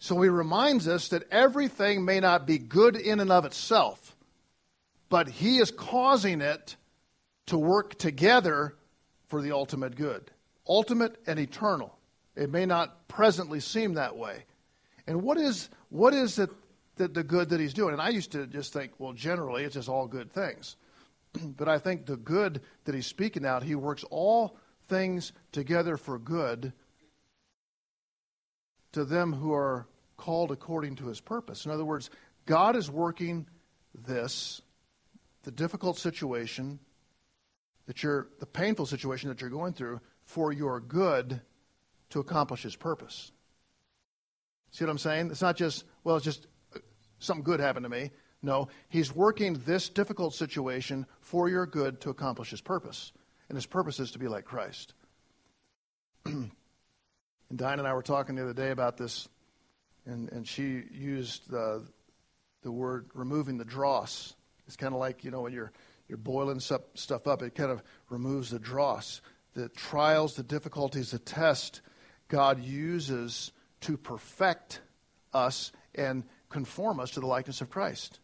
So 0.00 0.20
he 0.20 0.28
reminds 0.30 0.88
us 0.88 1.10
that 1.10 1.30
everything 1.30 2.04
may 2.04 2.18
not 2.18 2.44
be 2.44 2.58
good 2.58 2.96
in 2.96 3.20
and 3.20 3.30
of 3.30 3.44
itself, 3.44 4.16
but 5.08 5.28
he 5.28 5.58
is 5.58 5.70
causing 5.70 6.40
it 6.40 6.74
to 7.46 7.56
work 7.56 7.96
together 8.00 8.74
for 9.28 9.40
the 9.40 9.52
ultimate 9.52 9.94
good, 9.94 10.32
ultimate 10.68 11.22
and 11.28 11.38
eternal. 11.38 11.96
It 12.34 12.50
may 12.50 12.66
not 12.66 13.06
presently 13.06 13.60
seem 13.60 13.94
that 13.94 14.16
way. 14.16 14.42
And 15.06 15.22
what 15.22 15.38
is 15.38 15.68
what 15.88 16.14
is 16.14 16.40
it 16.40 16.50
the, 16.96 17.08
the 17.08 17.22
good 17.22 17.50
that 17.50 17.60
he's 17.60 17.74
doing. 17.74 17.92
And 17.92 18.02
I 18.02 18.10
used 18.10 18.32
to 18.32 18.46
just 18.46 18.72
think, 18.72 18.92
well, 18.98 19.12
generally, 19.12 19.64
it's 19.64 19.74
just 19.74 19.88
all 19.88 20.06
good 20.06 20.32
things. 20.32 20.76
but 21.56 21.68
I 21.68 21.78
think 21.78 22.06
the 22.06 22.16
good 22.16 22.60
that 22.84 22.94
he's 22.94 23.06
speaking 23.06 23.46
out, 23.46 23.62
he 23.62 23.74
works 23.74 24.04
all 24.10 24.56
things 24.88 25.32
together 25.52 25.96
for 25.96 26.18
good 26.18 26.72
to 28.92 29.04
them 29.04 29.32
who 29.32 29.52
are 29.52 29.86
called 30.16 30.50
according 30.50 30.96
to 30.96 31.06
his 31.06 31.20
purpose. 31.20 31.64
In 31.64 31.70
other 31.70 31.84
words, 31.84 32.10
God 32.46 32.76
is 32.76 32.90
working 32.90 33.46
this, 34.06 34.60
the 35.44 35.50
difficult 35.50 35.98
situation 35.98 36.78
that 37.86 38.02
you're, 38.02 38.28
the 38.38 38.46
painful 38.46 38.86
situation 38.86 39.28
that 39.28 39.40
you're 39.40 39.50
going 39.50 39.72
through, 39.72 40.00
for 40.24 40.52
your 40.52 40.78
good 40.80 41.40
to 42.10 42.20
accomplish 42.20 42.62
his 42.62 42.76
purpose. 42.76 43.32
See 44.70 44.84
what 44.84 44.90
I'm 44.90 44.98
saying? 44.98 45.30
It's 45.30 45.42
not 45.42 45.56
just, 45.56 45.84
well, 46.04 46.16
it's 46.16 46.24
just 46.24 46.46
something 47.22 47.44
good 47.44 47.60
happened 47.60 47.84
to 47.84 47.90
me. 47.90 48.10
No, 48.42 48.68
he's 48.88 49.14
working 49.14 49.54
this 49.64 49.88
difficult 49.88 50.34
situation 50.34 51.06
for 51.20 51.48
your 51.48 51.64
good 51.64 52.00
to 52.00 52.10
accomplish 52.10 52.50
his 52.50 52.60
purpose. 52.60 53.12
And 53.48 53.56
his 53.56 53.66
purpose 53.66 54.00
is 54.00 54.10
to 54.12 54.18
be 54.18 54.28
like 54.28 54.44
Christ. 54.44 54.94
and 56.24 56.50
Diane 57.54 57.78
and 57.78 57.86
I 57.86 57.94
were 57.94 58.02
talking 58.02 58.34
the 58.34 58.42
other 58.42 58.52
day 58.52 58.70
about 58.70 58.96
this, 58.96 59.28
and, 60.06 60.30
and 60.32 60.46
she 60.46 60.82
used 60.90 61.48
the, 61.50 61.84
the 62.62 62.72
word 62.72 63.10
removing 63.14 63.58
the 63.58 63.64
dross. 63.64 64.34
It's 64.66 64.76
kind 64.76 64.92
of 64.92 64.98
like, 64.98 65.22
you 65.22 65.30
know, 65.30 65.42
when 65.42 65.52
you're, 65.52 65.72
you're 66.08 66.18
boiling 66.18 66.60
stuff 66.60 67.26
up, 67.26 67.42
it 67.42 67.54
kind 67.54 67.70
of 67.70 67.82
removes 68.08 68.50
the 68.50 68.58
dross. 68.58 69.20
The 69.54 69.68
trials, 69.68 70.34
the 70.34 70.42
difficulties, 70.42 71.12
the 71.12 71.18
test 71.18 71.82
God 72.28 72.60
uses 72.60 73.52
to 73.82 73.96
perfect 73.96 74.80
us 75.32 75.72
and 75.94 76.24
conform 76.52 77.00
us 77.00 77.12
to 77.12 77.20
the 77.20 77.26
likeness 77.26 77.60
of 77.60 77.70
Christ. 77.70 78.20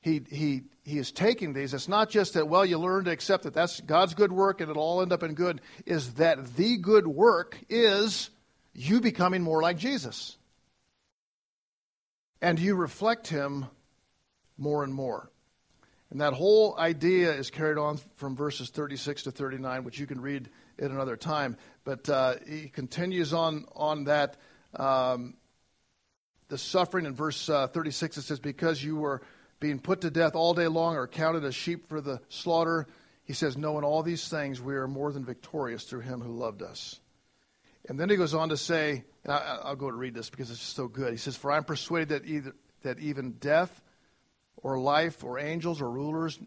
He, 0.00 0.20
he, 0.28 0.62
he 0.82 0.98
is 0.98 1.12
taking 1.12 1.52
these. 1.52 1.72
It's 1.72 1.88
not 1.88 2.10
just 2.10 2.34
that, 2.34 2.48
well, 2.48 2.66
you 2.66 2.78
learn 2.78 3.04
to 3.04 3.12
accept 3.12 3.44
that 3.44 3.54
that's 3.54 3.80
God's 3.80 4.14
good 4.14 4.32
work 4.32 4.60
and 4.60 4.68
it'll 4.68 4.82
all 4.82 5.00
end 5.00 5.12
up 5.12 5.22
in 5.22 5.34
good, 5.34 5.60
is 5.86 6.14
that 6.14 6.56
the 6.56 6.76
good 6.76 7.06
work 7.06 7.58
is 7.68 8.30
you 8.74 9.00
becoming 9.00 9.42
more 9.42 9.62
like 9.62 9.78
Jesus. 9.78 10.36
And 12.40 12.58
you 12.58 12.74
reflect 12.74 13.28
him 13.28 13.66
more 14.58 14.82
and 14.82 14.92
more. 14.92 15.30
And 16.10 16.20
that 16.20 16.34
whole 16.34 16.76
idea 16.78 17.32
is 17.32 17.50
carried 17.50 17.78
on 17.78 17.98
from 18.16 18.36
verses 18.36 18.70
36 18.70 19.22
to 19.22 19.30
39, 19.30 19.84
which 19.84 19.98
you 19.98 20.06
can 20.06 20.20
read 20.20 20.50
at 20.78 20.90
another 20.90 21.16
time. 21.16 21.56
But 21.84 22.08
uh, 22.08 22.34
he 22.46 22.68
continues 22.68 23.32
on 23.32 23.64
on 23.74 24.04
that 24.04 24.36
um, 24.74 25.34
the 26.52 26.58
suffering 26.58 27.06
in 27.06 27.14
verse 27.14 27.48
uh, 27.48 27.66
36 27.66 28.18
it 28.18 28.22
says 28.22 28.38
because 28.38 28.84
you 28.84 28.94
were 28.94 29.22
being 29.58 29.78
put 29.78 30.02
to 30.02 30.10
death 30.10 30.34
all 30.34 30.52
day 30.52 30.68
long 30.68 30.96
or 30.96 31.08
counted 31.08 31.44
as 31.44 31.54
sheep 31.54 31.88
for 31.88 32.02
the 32.02 32.20
slaughter 32.28 32.86
he 33.24 33.32
says 33.32 33.56
no 33.56 33.78
in 33.78 33.84
all 33.84 34.02
these 34.02 34.28
things 34.28 34.60
we 34.60 34.74
are 34.74 34.86
more 34.86 35.12
than 35.12 35.24
victorious 35.24 35.84
through 35.84 36.00
him 36.00 36.20
who 36.20 36.36
loved 36.36 36.60
us. 36.60 37.00
And 37.88 37.98
then 37.98 38.10
he 38.10 38.16
goes 38.16 38.34
on 38.34 38.50
to 38.50 38.58
say 38.58 39.02
and 39.24 39.32
I, 39.32 39.70
will 39.70 39.76
go 39.76 39.90
to 39.90 39.96
read 39.96 40.12
this 40.12 40.28
because 40.28 40.50
it's 40.50 40.60
just 40.60 40.76
so 40.76 40.88
good. 40.88 41.12
He 41.12 41.16
says 41.16 41.38
for 41.38 41.50
i'm 41.50 41.64
persuaded 41.64 42.10
that 42.10 42.26
either 42.26 42.54
that 42.82 42.98
even 42.98 43.30
death 43.40 43.80
or 44.58 44.78
life 44.78 45.24
or 45.24 45.38
angels 45.38 45.80
or 45.80 45.90
rulers 45.90 46.38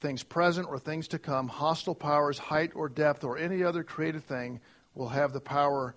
things 0.00 0.22
present 0.22 0.68
or 0.68 0.78
things 0.78 1.08
to 1.08 1.18
come 1.18 1.48
hostile 1.48 1.94
powers 1.94 2.36
height 2.36 2.72
or 2.74 2.90
depth 2.90 3.24
or 3.24 3.38
any 3.38 3.64
other 3.64 3.82
created 3.82 4.24
thing 4.24 4.60
will 4.94 5.08
have 5.08 5.32
the 5.32 5.40
power 5.40 5.96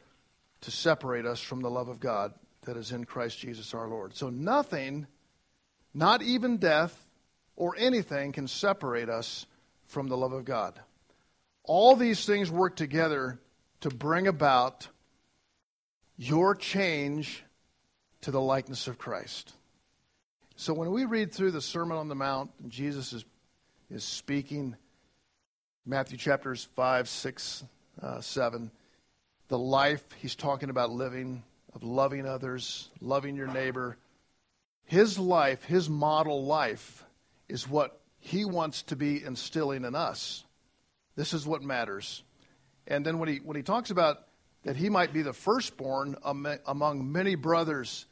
to 0.62 0.72
separate 0.72 1.26
us 1.26 1.42
from 1.42 1.60
the 1.60 1.70
love 1.70 1.90
of 1.90 2.00
god 2.00 2.34
that 2.66 2.78
is 2.78 2.92
in 2.92 3.06
Christ 3.06 3.40
Jesus 3.40 3.74
our 3.74 3.88
Lord. 3.88 4.16
So 4.16 4.30
nothing, 4.30 5.08
not 5.94 6.22
even 6.22 6.58
death 6.58 7.10
or 7.56 7.76
anything, 7.78 8.32
can 8.32 8.48
separate 8.48 9.10
us 9.10 9.46
from 9.88 10.08
the 10.08 10.18
love 10.18 10.34
of 10.34 10.46
God. 10.46 10.80
All 11.64 11.96
these 11.96 12.26
things 12.26 12.52
work 12.52 12.76
together 12.76 13.40
to 13.82 13.90
bring 13.90 14.28
about 14.28 14.88
your 16.18 16.56
change 16.56 17.44
to 18.22 18.32
the 18.32 18.42
likeness 18.42 18.88
of 18.88 18.98
Christ. 18.98 19.54
So 20.56 20.74
when 20.74 20.92
we 20.92 21.06
read 21.06 21.34
through 21.34 21.52
the 21.52 21.62
Sermon 21.62 21.98
on 21.98 22.08
the 22.08 22.16
Mount, 22.16 22.50
Jesus 22.70 23.12
is, 23.14 23.26
is 23.92 24.04
speaking, 24.04 24.76
Matthew 25.86 26.18
chapters 26.18 26.68
5, 26.76 27.10
6, 27.10 27.64
uh, 28.02 28.22
7, 28.22 28.72
the 29.50 29.58
life 29.58 30.04
he's 30.18 30.36
talking 30.36 30.70
about 30.70 30.92
living, 30.92 31.44
of 31.76 31.84
loving 31.84 32.26
others, 32.26 32.90
loving 33.02 33.36
your 33.36 33.48
neighbor. 33.48 33.98
His 34.86 35.20
life, 35.20 35.64
his 35.66 35.90
model 35.90 36.46
life, 36.46 37.04
is 37.50 37.70
what 37.70 38.00
he 38.18 38.46
wants 38.46 38.84
to 38.84 38.96
be 38.96 39.24
instilling 39.24 39.84
in 39.84 39.94
us. 39.94 40.46
This 41.16 41.34
is 41.34 41.46
what 41.46 41.62
matters. 41.62 42.24
And 42.88 43.06
then 43.06 43.20
when 43.20 43.30
he, 43.30 43.38
when 43.38 43.58
he 43.58 43.64
talks 43.64 43.92
about 43.92 44.22
that 44.64 44.76
he 44.76 44.90
might 44.90 45.14
be 45.14 45.22
the 45.22 45.34
firstborn 45.34 46.16
among 46.24 47.12
many 47.12 47.36
brothers, 47.36 48.06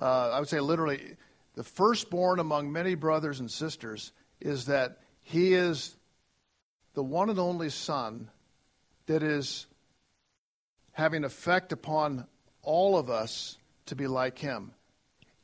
uh, 0.00 0.30
I 0.32 0.40
would 0.40 0.48
say 0.48 0.58
literally, 0.58 1.16
the 1.54 1.62
firstborn 1.62 2.40
among 2.40 2.72
many 2.72 2.96
brothers 2.96 3.38
and 3.38 3.50
sisters 3.50 4.12
is 4.40 4.66
that 4.66 4.98
he 5.22 5.54
is 5.54 5.94
the 6.94 7.02
one 7.02 7.30
and 7.30 7.38
only 7.38 7.70
son 7.70 8.28
that 9.06 9.22
is 9.22 9.66
having 10.92 11.24
effect 11.24 11.72
upon 11.72 12.26
all 12.64 12.96
of 12.96 13.10
us 13.10 13.58
to 13.86 13.96
be 13.96 14.06
like 14.06 14.38
him. 14.38 14.72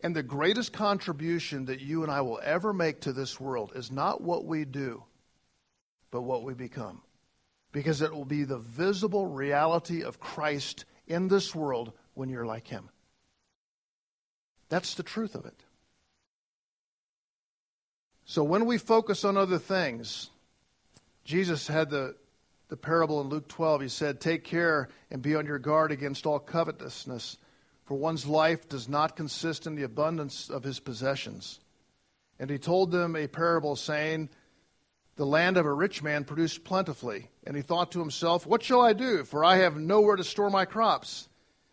And 0.03 0.17
the 0.17 0.23
greatest 0.23 0.73
contribution 0.73 1.67
that 1.67 1.81
you 1.81 2.03
and 2.03 2.11
I 2.11 2.23
will 2.23 2.41
ever 2.43 2.73
make 2.73 3.01
to 3.03 3.13
this 3.13 3.39
world 3.39 3.73
is 3.75 3.91
not 3.91 4.23
what 4.23 4.45
we 4.45 4.65
do, 4.65 5.05
but 6.11 6.23
what 6.23 6.43
we 6.43 6.55
become. 6.55 7.03
Because 7.73 8.01
it 8.01 8.13
will 8.13 8.25
be 8.25 8.45
the 8.45 8.59
visible 8.59 9.27
reality 9.27 10.03
of 10.03 10.19
Christ 10.19 10.87
in 11.07 11.29
this 11.29 11.55
world 11.55 11.93
when 12.15 12.29
you're 12.29 12.47
like 12.47 12.67
him. 12.67 12.89
That's 14.71 14.95
the 14.95 15.03
truth 15.03 15.35
of 15.35 15.45
it. 15.45 15.63
So 18.25 18.45
when 18.45 18.65
we 18.65 18.79
focus 18.79 19.25
on 19.25 19.37
other 19.37 19.59
things, 19.59 20.31
Jesus 21.25 21.67
had 21.67 21.91
the, 21.91 22.15
the 22.71 22.77
parable 22.77 23.21
in 23.21 23.29
Luke 23.29 23.49
12. 23.49 23.83
He 23.83 23.89
said, 23.89 24.21
Take 24.21 24.45
care 24.45 24.89
and 25.11 25.21
be 25.21 25.35
on 25.35 25.45
your 25.45 25.59
guard 25.59 25.93
against 25.93 26.25
all 26.25 26.39
covetousness, 26.39 27.37
for 27.85 27.97
one's 27.97 28.27
life 28.27 28.69
does 28.69 28.89
not 28.89 29.17
consist 29.17 29.67
in 29.67 29.75
the 29.75 29.83
abundance 29.83 30.49
of 30.49 30.65
his 30.65 30.81
possessions. 30.81 31.61
And 32.39 32.49
he 32.49 32.59
told 32.59 32.91
them 32.93 33.17
a 33.17 33.27
parable, 33.27 33.77
saying, 33.77 34.31
The 35.17 35.27
land 35.27 35.57
of 35.57 35.67
a 35.67 35.73
rich 35.73 36.03
man 36.03 36.25
produced 36.25 36.65
plentifully. 36.65 37.29
And 37.45 37.55
he 37.55 37.63
thought 37.63 37.93
to 37.93 38.01
himself, 38.01 38.47
What 38.47 38.63
shall 38.63 38.81
I 38.81 38.95
do? 38.95 39.25
For 39.25 39.45
I 39.45 39.57
have 39.57 39.77
nowhere 39.77 40.17
to 40.17 40.25
store 40.25 40.51
my 40.51 40.65
crops. 40.65 41.29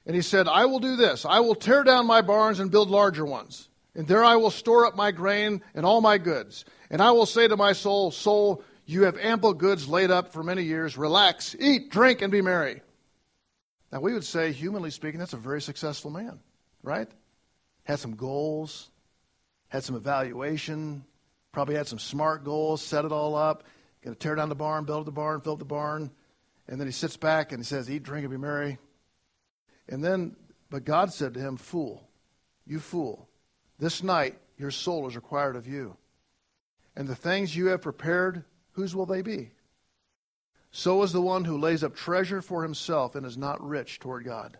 And 0.05 0.15
he 0.15 0.21
said, 0.21 0.47
I 0.47 0.65
will 0.65 0.79
do 0.79 0.95
this 0.95 1.25
I 1.25 1.39
will 1.39 1.55
tear 1.55 1.83
down 1.83 2.07
my 2.07 2.21
barns 2.21 2.59
and 2.59 2.71
build 2.71 2.89
larger 2.89 3.25
ones 3.25 3.69
and 3.97 4.07
there 4.07 4.23
I 4.23 4.35
will 4.35 4.51
store 4.51 4.85
up 4.85 4.95
my 4.95 5.11
grain 5.11 5.63
and 5.73 5.83
all 5.83 6.01
my 6.01 6.19
goods. 6.19 6.63
And 6.91 7.01
I 7.01 7.11
will 7.11 7.25
say 7.25 7.47
to 7.47 7.57
my 7.57 7.73
soul, 7.73 8.11
Soul, 8.11 8.63
you 8.87 9.03
have 9.03 9.17
ample 9.17 9.53
goods 9.53 9.87
laid 9.87 10.11
up 10.11 10.31
for 10.31 10.41
many 10.43 10.63
years. 10.63 10.97
Relax, 10.97 11.55
eat, 11.59 11.91
drink, 11.91 12.21
and 12.21 12.31
be 12.31 12.41
merry. 12.41 12.81
Now, 13.91 13.99
we 13.99 14.13
would 14.13 14.23
say, 14.23 14.53
humanly 14.53 14.91
speaking, 14.91 15.19
that's 15.19 15.33
a 15.33 15.37
very 15.37 15.61
successful 15.61 16.09
man, 16.09 16.39
right? 16.83 17.09
Had 17.83 17.99
some 17.99 18.15
goals, 18.15 18.89
had 19.67 19.83
some 19.83 19.97
evaluation, 19.97 21.03
probably 21.51 21.75
had 21.75 21.87
some 21.87 21.99
smart 21.99 22.45
goals, 22.45 22.81
set 22.81 23.03
it 23.03 23.11
all 23.11 23.35
up, 23.35 23.63
going 24.01 24.15
to 24.15 24.19
tear 24.19 24.35
down 24.35 24.47
the 24.47 24.55
barn, 24.55 24.85
build 24.85 25.05
the 25.05 25.11
barn, 25.11 25.41
fill 25.41 25.57
the 25.57 25.65
barn. 25.65 26.09
And 26.69 26.79
then 26.79 26.87
he 26.87 26.93
sits 26.93 27.17
back 27.17 27.51
and 27.51 27.59
he 27.59 27.65
says, 27.65 27.89
Eat, 27.89 28.03
drink, 28.03 28.23
and 28.23 28.31
be 28.31 28.37
merry. 28.37 28.77
And 29.89 30.03
then, 30.03 30.37
but 30.69 30.85
God 30.85 31.11
said 31.11 31.33
to 31.33 31.41
him, 31.41 31.57
Fool, 31.57 32.07
you 32.65 32.79
fool. 32.79 33.27
This 33.79 34.01
night 34.01 34.37
your 34.57 34.71
soul 34.71 35.07
is 35.07 35.15
required 35.15 35.57
of 35.57 35.67
you. 35.67 35.97
And 36.95 37.07
the 37.07 37.15
things 37.15 37.55
you 37.55 37.67
have 37.67 37.81
prepared, 37.81 38.43
whose 38.77 38.95
will 38.95 39.07
they 39.07 39.23
be? 39.23 39.49
So 40.69 41.01
is 41.01 41.11
the 41.11 41.19
one 41.19 41.45
who 41.45 41.57
lays 41.57 41.83
up 41.83 41.95
treasure 41.95 42.43
for 42.43 42.61
himself 42.61 43.15
and 43.15 43.25
is 43.25 43.35
not 43.35 43.67
rich 43.67 43.99
toward 43.99 44.23
God. 44.23 44.55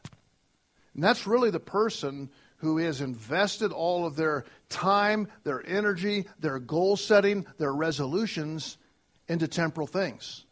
And 0.96 1.04
that's 1.04 1.28
really 1.28 1.52
the 1.52 1.60
person 1.60 2.32
who 2.58 2.80
has 2.80 3.00
invested 3.00 3.72
all 3.72 4.08
of 4.08 4.16
their 4.16 4.46
time, 4.70 5.28
their 5.44 5.64
energy, 5.64 6.26
their 6.40 6.58
goal 6.58 6.98
setting, 6.98 7.46
their 7.60 7.72
resolutions 7.72 8.80
into 9.28 9.48
temporal 9.48 9.86
things. 9.86 10.46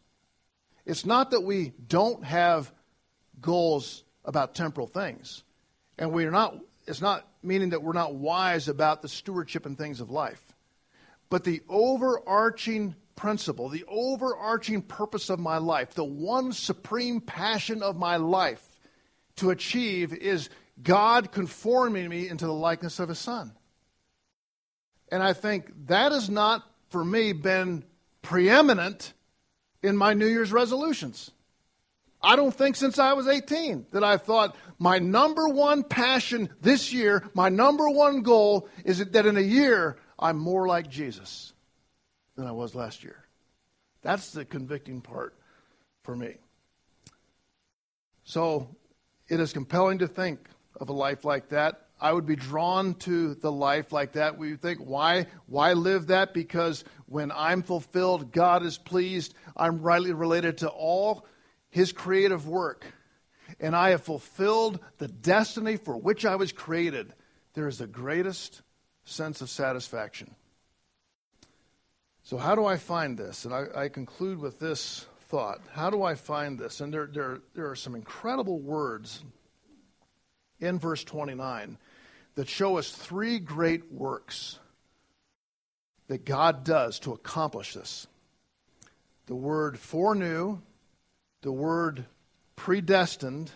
It's 0.84 1.04
not 1.04 1.32
that 1.32 1.40
we 1.40 1.72
don't 1.88 2.24
have 2.24 2.72
goals 3.40 4.04
about 4.24 4.54
temporal 4.54 4.86
things. 4.86 5.42
And 5.98 6.12
we're 6.12 6.30
not 6.30 6.56
it's 6.86 7.00
not 7.00 7.26
meaning 7.42 7.70
that 7.70 7.82
we're 7.82 7.94
not 7.94 8.14
wise 8.14 8.68
about 8.68 9.02
the 9.02 9.08
stewardship 9.08 9.66
and 9.66 9.76
things 9.76 10.00
of 10.00 10.08
life. 10.08 10.40
But 11.28 11.42
the 11.42 11.62
overarching 11.68 12.94
principle, 13.16 13.68
the 13.68 13.84
overarching 13.88 14.82
purpose 14.82 15.30
of 15.30 15.40
my 15.40 15.58
life, 15.58 15.94
the 15.94 16.04
one 16.04 16.52
supreme 16.52 17.20
passion 17.20 17.82
of 17.82 17.96
my 17.96 18.16
life 18.16 18.64
to 19.36 19.50
achieve 19.50 20.12
is 20.12 20.48
God 20.82 21.32
conforming 21.32 22.08
me 22.08 22.28
into 22.28 22.46
the 22.46 22.52
likeness 22.52 23.00
of 23.00 23.08
His 23.08 23.18
Son. 23.18 23.52
And 25.10 25.22
I 25.22 25.32
think 25.32 25.70
that 25.86 26.12
has 26.12 26.28
not, 26.28 26.64
for 26.90 27.04
me, 27.04 27.32
been 27.32 27.84
preeminent 28.22 29.12
in 29.82 29.96
my 29.96 30.14
New 30.14 30.26
Year's 30.26 30.52
resolutions. 30.52 31.30
I 32.22 32.34
don't 32.34 32.54
think 32.54 32.76
since 32.76 32.98
I 32.98 33.12
was 33.12 33.28
18 33.28 33.86
that 33.92 34.02
I 34.02 34.16
thought 34.16 34.56
my 34.78 34.98
number 34.98 35.48
one 35.48 35.84
passion 35.84 36.48
this 36.60 36.92
year, 36.92 37.22
my 37.34 37.48
number 37.48 37.88
one 37.88 38.22
goal 38.22 38.68
is 38.84 38.98
that 38.98 39.26
in 39.26 39.36
a 39.36 39.40
year 39.40 39.96
I'm 40.18 40.38
more 40.38 40.66
like 40.66 40.88
Jesus 40.88 41.52
than 42.36 42.46
I 42.46 42.52
was 42.52 42.74
last 42.74 43.02
year. 43.02 43.24
That's 44.02 44.30
the 44.30 44.44
convicting 44.44 45.00
part 45.00 45.34
for 46.02 46.14
me. 46.14 46.36
So 48.24 48.68
it 49.28 49.40
is 49.40 49.52
compelling 49.52 49.98
to 49.98 50.08
think 50.08 50.48
of 50.80 50.88
a 50.88 50.92
life 50.92 51.24
like 51.24 51.48
that. 51.48 51.82
I 51.98 52.12
would 52.12 52.26
be 52.26 52.36
drawn 52.36 52.94
to 52.94 53.34
the 53.34 53.50
life 53.50 53.90
like 53.90 54.12
that. 54.12 54.36
We 54.36 54.56
think, 54.56 54.80
why, 54.80 55.26
why 55.46 55.72
live 55.72 56.08
that? 56.08 56.34
Because 56.34 56.84
when 57.06 57.32
I'm 57.32 57.62
fulfilled, 57.62 58.32
God 58.32 58.64
is 58.64 58.76
pleased. 58.76 59.34
I'm 59.56 59.80
rightly 59.80 60.12
related 60.12 60.58
to 60.58 60.68
all 60.68 61.26
his 61.70 61.92
creative 61.92 62.48
work, 62.48 62.86
and 63.60 63.76
I 63.76 63.90
have 63.90 64.02
fulfilled 64.02 64.80
the 64.98 65.08
destiny 65.08 65.76
for 65.76 65.96
which 65.96 66.24
I 66.24 66.36
was 66.36 66.52
created, 66.52 67.12
there 67.54 67.68
is 67.68 67.78
the 67.78 67.86
greatest 67.86 68.62
sense 69.04 69.40
of 69.40 69.50
satisfaction. 69.50 70.34
So, 72.26 72.38
how 72.38 72.56
do 72.56 72.66
I 72.66 72.76
find 72.76 73.16
this? 73.16 73.44
And 73.44 73.54
I, 73.54 73.66
I 73.84 73.88
conclude 73.88 74.40
with 74.40 74.58
this 74.58 75.06
thought. 75.28 75.60
How 75.70 75.90
do 75.90 76.02
I 76.02 76.16
find 76.16 76.58
this? 76.58 76.80
And 76.80 76.92
there, 76.92 77.06
there, 77.06 77.38
there 77.54 77.70
are 77.70 77.76
some 77.76 77.94
incredible 77.94 78.58
words 78.58 79.22
in 80.58 80.80
verse 80.80 81.04
29 81.04 81.78
that 82.34 82.48
show 82.48 82.78
us 82.78 82.90
three 82.90 83.38
great 83.38 83.92
works 83.92 84.58
that 86.08 86.24
God 86.24 86.64
does 86.64 86.98
to 87.00 87.12
accomplish 87.12 87.74
this. 87.74 88.08
The 89.26 89.36
word 89.36 89.78
foreknew, 89.78 90.58
the 91.42 91.52
word 91.52 92.06
predestined 92.56 93.52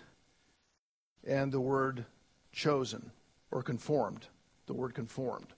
and 1.26 1.50
the 1.50 1.61
word 1.61 2.04
chosen 2.52 3.11
or 3.50 3.64
conformed. 3.64 4.28
The 4.66 4.74
word 4.74 4.94
conformed. 4.94 5.48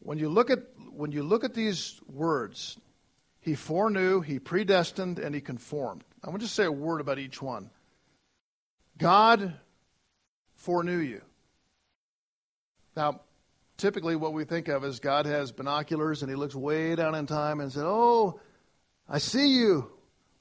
When 0.00 0.18
you 0.18 0.28
look 0.28 0.50
at 0.50 0.60
when 0.92 1.12
you 1.12 1.22
look 1.22 1.44
at 1.44 1.54
these 1.54 2.00
words, 2.12 2.78
he 3.40 3.54
foreknew, 3.54 4.20
he 4.20 4.38
predestined, 4.38 5.18
and 5.18 5.34
he 5.34 5.40
conformed. 5.40 6.04
I 6.22 6.28
want 6.28 6.40
to 6.40 6.46
just 6.46 6.56
say 6.56 6.64
a 6.64 6.72
word 6.72 7.00
about 7.00 7.18
each 7.18 7.40
one. 7.40 7.70
God 8.98 9.54
foreknew 10.56 10.98
you. 10.98 11.22
Now, 12.96 13.20
typically 13.78 14.14
what 14.14 14.34
we 14.34 14.44
think 14.44 14.68
of 14.68 14.84
is 14.84 15.00
God 15.00 15.24
has 15.24 15.52
binoculars 15.52 16.22
and 16.22 16.30
he 16.30 16.36
looks 16.36 16.54
way 16.54 16.94
down 16.94 17.14
in 17.14 17.26
time 17.26 17.60
and 17.60 17.72
said, 17.72 17.84
Oh, 17.86 18.40
I 19.08 19.18
see 19.18 19.48
you 19.48 19.90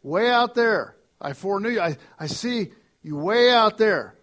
way 0.04 0.30
out 0.30 0.56
there. 0.56 0.96
I 1.22 1.34
foreknew 1.34 1.70
you. 1.70 1.82
I, 1.82 1.98
I 2.20 2.28
see 2.28 2.72
you 3.02 3.16
way 3.16 3.50
out 3.50 3.78
there. 3.78 4.16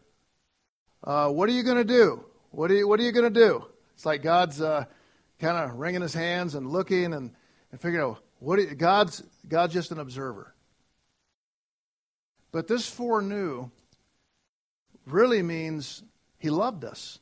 Uh, 1.03 1.31
what 1.31 1.49
are 1.49 1.53
you 1.53 1.63
going 1.63 1.79
to 1.79 1.85
do? 1.85 2.25
What 2.51 2.71
are 2.71 2.75
you, 2.75 2.89
what 2.89 3.01
are 3.01 3.03
you 3.03 3.13
going 3.13 3.33
to 3.33 3.41
do? 3.41 3.65
It's 3.95 4.05
like 4.05 4.23
God's 4.23 4.61
uh, 4.61 4.85
kind 5.41 5.57
of 5.57 5.77
wringing 5.77 6.03
his 6.03 6.15
hands 6.15 6.55
and 6.55 6.71
looking 6.71 7.13
and, 7.13 7.33
and 7.71 7.81
figuring 7.81 8.05
out 8.05 8.19
what 8.39 8.59
you, 8.59 8.75
God's, 8.75 9.23
God's 9.49 9.75
just 9.75 9.91
an 9.91 9.99
observer. 9.99 10.55
But 12.53 12.69
this 12.69 12.89
foreknew 12.89 13.71
really 15.07 15.43
means 15.43 16.03
he 16.39 16.51
loved 16.51 16.85
us. 16.85 17.19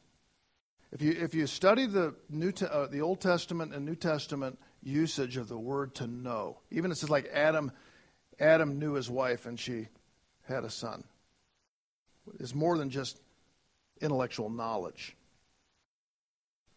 If 0.92 1.02
you, 1.02 1.12
if 1.12 1.34
you 1.34 1.46
study 1.46 1.86
the, 1.86 2.14
New 2.30 2.52
uh, 2.70 2.86
the 2.86 3.00
Old 3.00 3.20
Testament 3.20 3.74
and 3.74 3.84
New 3.84 3.96
Testament 3.96 4.58
usage 4.82 5.36
of 5.36 5.48
the 5.48 5.58
word 5.58 5.94
to 5.96 6.06
know, 6.06 6.58
even 6.70 6.92
it 6.92 6.96
says 6.96 7.10
like 7.10 7.28
Adam 7.32 7.72
Adam 8.40 8.78
knew 8.78 8.94
his 8.94 9.10
wife 9.10 9.46
and 9.46 9.58
she 9.58 9.88
had 10.46 10.64
a 10.64 10.70
son. 10.70 11.04
It's 12.40 12.54
more 12.54 12.76
than 12.78 12.90
just 12.90 13.20
intellectual 14.00 14.50
knowledge. 14.50 15.16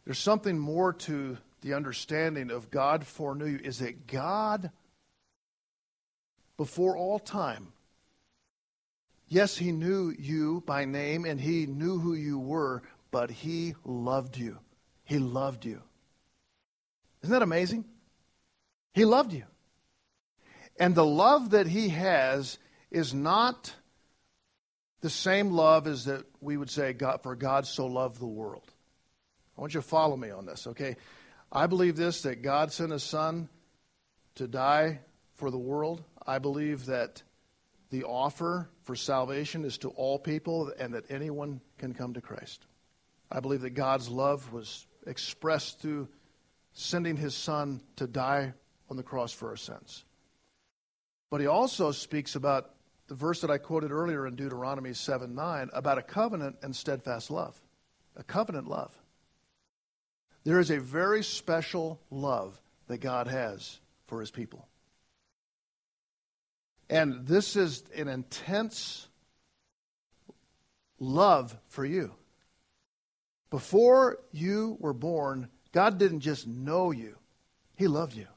There's 0.07 0.19
something 0.19 0.57
more 0.57 0.93
to 0.93 1.37
the 1.59 1.73
understanding 1.73 2.49
of 2.49 2.71
God 2.71 3.05
foreknew 3.05 3.47
you. 3.47 3.59
Is 3.61 3.79
that 3.79 4.07
God, 4.07 4.71
before 6.55 6.95
all 6.95 7.19
time, 7.19 7.73
yes, 9.27 9.57
He 9.57 9.73
knew 9.73 10.15
you 10.17 10.63
by 10.65 10.85
name 10.85 11.25
and 11.25 11.41
He 11.41 11.65
knew 11.65 11.99
who 11.99 12.13
you 12.13 12.39
were, 12.39 12.83
but 13.11 13.29
He 13.29 13.75
loved 13.83 14.37
you. 14.37 14.59
He 15.03 15.19
loved 15.19 15.65
you. 15.65 15.81
Isn't 17.21 17.33
that 17.33 17.41
amazing? 17.41 17.83
He 18.93 19.03
loved 19.03 19.33
you. 19.33 19.43
And 20.79 20.95
the 20.95 21.05
love 21.05 21.49
that 21.49 21.67
he 21.67 21.89
has 21.89 22.59
is 22.91 23.13
not 23.13 23.73
the 25.01 25.09
same 25.09 25.51
love 25.51 25.85
as 25.85 26.05
that 26.05 26.23
we 26.39 26.55
would 26.55 26.69
say, 26.69 26.93
God, 26.93 27.23
for 27.23 27.35
God 27.35 27.67
so 27.67 27.87
loved 27.87 28.21
the 28.21 28.25
world. 28.25 28.71
I 29.57 29.61
want 29.61 29.73
you 29.73 29.81
to 29.81 29.87
follow 29.87 30.15
me 30.15 30.29
on 30.29 30.45
this, 30.45 30.67
okay? 30.67 30.95
I 31.51 31.67
believe 31.67 31.95
this 31.95 32.21
that 32.23 32.41
God 32.41 32.71
sent 32.71 32.91
his 32.91 33.03
son 33.03 33.49
to 34.35 34.47
die 34.47 34.99
for 35.35 35.49
the 35.49 35.57
world. 35.57 36.03
I 36.25 36.39
believe 36.39 36.85
that 36.87 37.23
the 37.89 38.03
offer 38.03 38.69
for 38.83 38.95
salvation 38.95 39.63
is 39.65 39.77
to 39.79 39.89
all 39.89 40.19
people 40.19 40.71
and 40.77 40.93
that 40.93 41.09
anyone 41.09 41.61
can 41.77 41.93
come 41.93 42.13
to 42.13 42.21
Christ. 42.21 42.65
I 43.31 43.39
believe 43.39 43.61
that 43.61 43.71
God's 43.71 44.09
love 44.09 44.51
was 44.51 44.85
expressed 45.05 45.79
through 45.79 46.07
sending 46.73 47.15
his 47.15 47.33
son 47.33 47.81
to 47.95 48.07
die 48.07 48.53
on 48.89 48.97
the 48.97 49.03
cross 49.03 49.31
for 49.31 49.49
our 49.49 49.57
sins. 49.57 50.05
But 51.29 51.41
he 51.41 51.47
also 51.47 51.91
speaks 51.91 52.35
about 52.35 52.71
the 53.07 53.15
verse 53.15 53.41
that 53.41 53.49
I 53.49 53.57
quoted 53.57 53.91
earlier 53.91 54.27
in 54.27 54.35
Deuteronomy 54.35 54.93
7 54.93 55.33
9 55.33 55.69
about 55.73 55.97
a 55.97 56.03
covenant 56.03 56.57
and 56.61 56.75
steadfast 56.75 57.31
love. 57.31 57.59
a 58.15 58.23
covenant 58.23 58.67
love. 58.67 58.97
There 60.47 60.61
is 60.61 60.71
a 60.71 60.79
very 60.79 61.25
special 61.25 61.99
love 62.09 62.57
that 62.87 62.99
God 62.99 63.27
has 63.27 63.81
for 64.05 64.21
his 64.21 64.31
people. 64.31 64.65
And 66.89 67.27
this 67.27 67.57
is 67.57 67.83
an 67.93 68.07
intense 68.07 69.09
love 71.01 71.53
for 71.67 71.83
you. 71.83 72.13
Before 73.49 74.19
you 74.31 74.77
were 74.79 74.93
born, 74.93 75.49
God 75.73 75.97
didn't 75.97 76.21
just 76.21 76.47
know 76.47 76.91
you, 76.91 77.17
He 77.75 77.89
loved 77.89 78.15
you. 78.15 78.27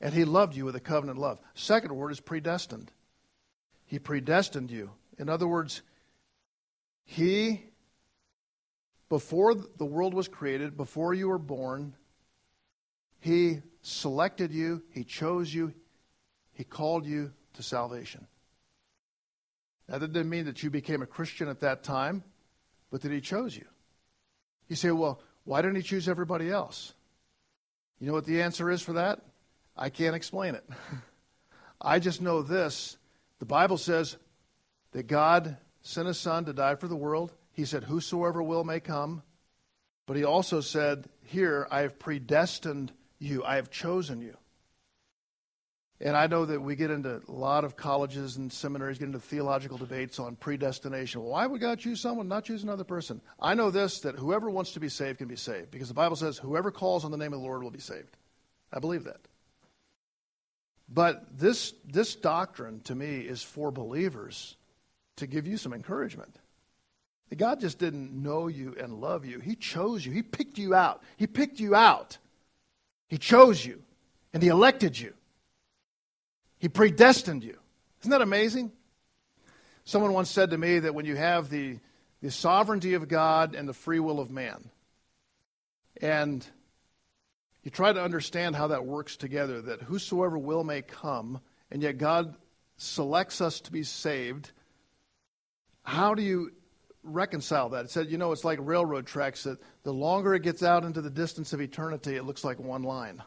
And 0.00 0.12
He 0.12 0.24
loved 0.24 0.56
you 0.56 0.64
with 0.64 0.74
a 0.74 0.80
covenant 0.80 1.20
love. 1.20 1.38
Second 1.54 1.94
word 1.94 2.10
is 2.10 2.18
predestined. 2.18 2.90
He 3.86 4.00
predestined 4.00 4.72
you. 4.72 4.90
In 5.20 5.28
other 5.28 5.46
words, 5.46 5.82
He, 7.04 7.69
before 9.10 9.54
the 9.54 9.84
world 9.84 10.14
was 10.14 10.28
created, 10.28 10.76
before 10.76 11.12
you 11.12 11.28
were 11.28 11.38
born, 11.38 11.94
He 13.18 13.60
selected 13.82 14.52
you, 14.52 14.82
He 14.90 15.04
chose 15.04 15.52
you, 15.52 15.74
He 16.52 16.64
called 16.64 17.04
you 17.04 17.32
to 17.54 17.62
salvation. 17.62 18.26
Now, 19.88 19.98
that 19.98 20.12
didn't 20.12 20.30
mean 20.30 20.44
that 20.44 20.62
you 20.62 20.70
became 20.70 21.02
a 21.02 21.06
Christian 21.06 21.48
at 21.48 21.60
that 21.60 21.82
time, 21.82 22.22
but 22.90 23.02
that 23.02 23.10
He 23.10 23.20
chose 23.20 23.54
you. 23.54 23.66
You 24.68 24.76
say, 24.76 24.92
well, 24.92 25.20
why 25.44 25.60
didn't 25.60 25.76
He 25.76 25.82
choose 25.82 26.08
everybody 26.08 26.48
else? 26.48 26.94
You 27.98 28.06
know 28.06 28.12
what 28.12 28.24
the 28.24 28.40
answer 28.40 28.70
is 28.70 28.80
for 28.80 28.92
that? 28.92 29.20
I 29.76 29.90
can't 29.90 30.14
explain 30.14 30.54
it. 30.54 30.64
I 31.80 31.98
just 31.98 32.22
know 32.22 32.42
this. 32.42 32.96
The 33.40 33.46
Bible 33.46 33.76
says 33.76 34.16
that 34.92 35.08
God 35.08 35.56
sent 35.82 36.06
His 36.06 36.20
Son 36.20 36.44
to 36.44 36.52
die 36.52 36.76
for 36.76 36.86
the 36.86 36.94
world. 36.94 37.32
He 37.52 37.64
said, 37.64 37.84
Whosoever 37.84 38.42
will 38.42 38.64
may 38.64 38.80
come. 38.80 39.22
But 40.06 40.16
He 40.16 40.24
also 40.24 40.60
said, 40.60 41.08
Here, 41.22 41.66
I 41.70 41.80
have 41.80 41.98
predestined 41.98 42.92
you, 43.18 43.44
I 43.44 43.56
have 43.56 43.70
chosen 43.70 44.20
you. 44.20 44.36
And 46.02 46.16
I 46.16 46.28
know 46.28 46.46
that 46.46 46.60
we 46.60 46.76
get 46.76 46.90
into 46.90 47.20
a 47.28 47.30
lot 47.30 47.64
of 47.64 47.76
colleges 47.76 48.36
and 48.38 48.50
seminaries, 48.50 48.98
get 48.98 49.06
into 49.06 49.20
theological 49.20 49.76
debates 49.76 50.18
on 50.18 50.34
predestination. 50.34 51.22
Why 51.22 51.46
would 51.46 51.60
God 51.60 51.78
choose 51.78 52.00
someone, 52.00 52.26
not 52.26 52.46
choose 52.46 52.62
another 52.62 52.84
person? 52.84 53.20
I 53.38 53.52
know 53.52 53.70
this 53.70 54.00
that 54.00 54.14
whoever 54.14 54.48
wants 54.48 54.72
to 54.72 54.80
be 54.80 54.88
saved 54.88 55.18
can 55.18 55.28
be 55.28 55.36
saved 55.36 55.70
because 55.70 55.88
the 55.88 55.94
Bible 55.94 56.16
says 56.16 56.38
whoever 56.38 56.70
calls 56.70 57.04
on 57.04 57.10
the 57.10 57.18
name 57.18 57.34
of 57.34 57.40
the 57.40 57.46
Lord 57.46 57.62
will 57.62 57.70
be 57.70 57.80
saved. 57.80 58.16
I 58.72 58.78
believe 58.78 59.04
that. 59.04 59.20
But 60.88 61.38
this, 61.38 61.74
this 61.84 62.16
doctrine 62.16 62.80
to 62.84 62.94
me 62.94 63.18
is 63.18 63.42
for 63.42 63.70
believers 63.70 64.56
to 65.16 65.26
give 65.26 65.46
you 65.46 65.58
some 65.58 65.74
encouragement. 65.74 66.34
God 67.36 67.60
just 67.60 67.78
didn't 67.78 68.12
know 68.12 68.48
you 68.48 68.74
and 68.78 69.00
love 69.00 69.24
you. 69.24 69.38
He 69.38 69.54
chose 69.54 70.04
you. 70.04 70.12
He 70.12 70.22
picked 70.22 70.58
you 70.58 70.74
out. 70.74 71.02
He 71.16 71.26
picked 71.26 71.60
you 71.60 71.74
out. 71.74 72.18
He 73.08 73.18
chose 73.18 73.64
you 73.64 73.82
and 74.32 74.42
He 74.42 74.48
elected 74.48 74.98
you. 74.98 75.14
He 76.58 76.68
predestined 76.68 77.44
you. 77.44 77.56
Isn't 78.00 78.10
that 78.10 78.22
amazing? 78.22 78.72
Someone 79.84 80.12
once 80.12 80.30
said 80.30 80.50
to 80.50 80.58
me 80.58 80.80
that 80.80 80.94
when 80.94 81.06
you 81.06 81.16
have 81.16 81.50
the, 81.50 81.78
the 82.20 82.30
sovereignty 82.30 82.94
of 82.94 83.08
God 83.08 83.54
and 83.54 83.68
the 83.68 83.72
free 83.72 84.00
will 84.00 84.20
of 84.20 84.30
man, 84.30 84.70
and 86.00 86.46
you 87.62 87.70
try 87.70 87.92
to 87.92 88.02
understand 88.02 88.56
how 88.56 88.68
that 88.68 88.84
works 88.84 89.16
together, 89.16 89.62
that 89.62 89.82
whosoever 89.82 90.38
will 90.38 90.64
may 90.64 90.82
come, 90.82 91.40
and 91.70 91.82
yet 91.82 91.98
God 91.98 92.34
selects 92.76 93.40
us 93.40 93.60
to 93.62 93.72
be 93.72 93.82
saved, 93.82 94.52
how 95.82 96.14
do 96.14 96.22
you 96.22 96.52
reconcile 97.02 97.68
that? 97.70 97.86
It 97.86 97.90
said, 97.90 98.10
you 98.10 98.18
know, 98.18 98.32
it's 98.32 98.44
like 98.44 98.58
railroad 98.60 99.06
tracks 99.06 99.44
that 99.44 99.58
the 99.82 99.92
longer 99.92 100.34
it 100.34 100.42
gets 100.42 100.62
out 100.62 100.84
into 100.84 101.00
the 101.00 101.10
distance 101.10 101.52
of 101.52 101.60
eternity, 101.60 102.16
it 102.16 102.24
looks 102.24 102.44
like 102.44 102.58
one 102.58 102.82
line. 102.82 103.22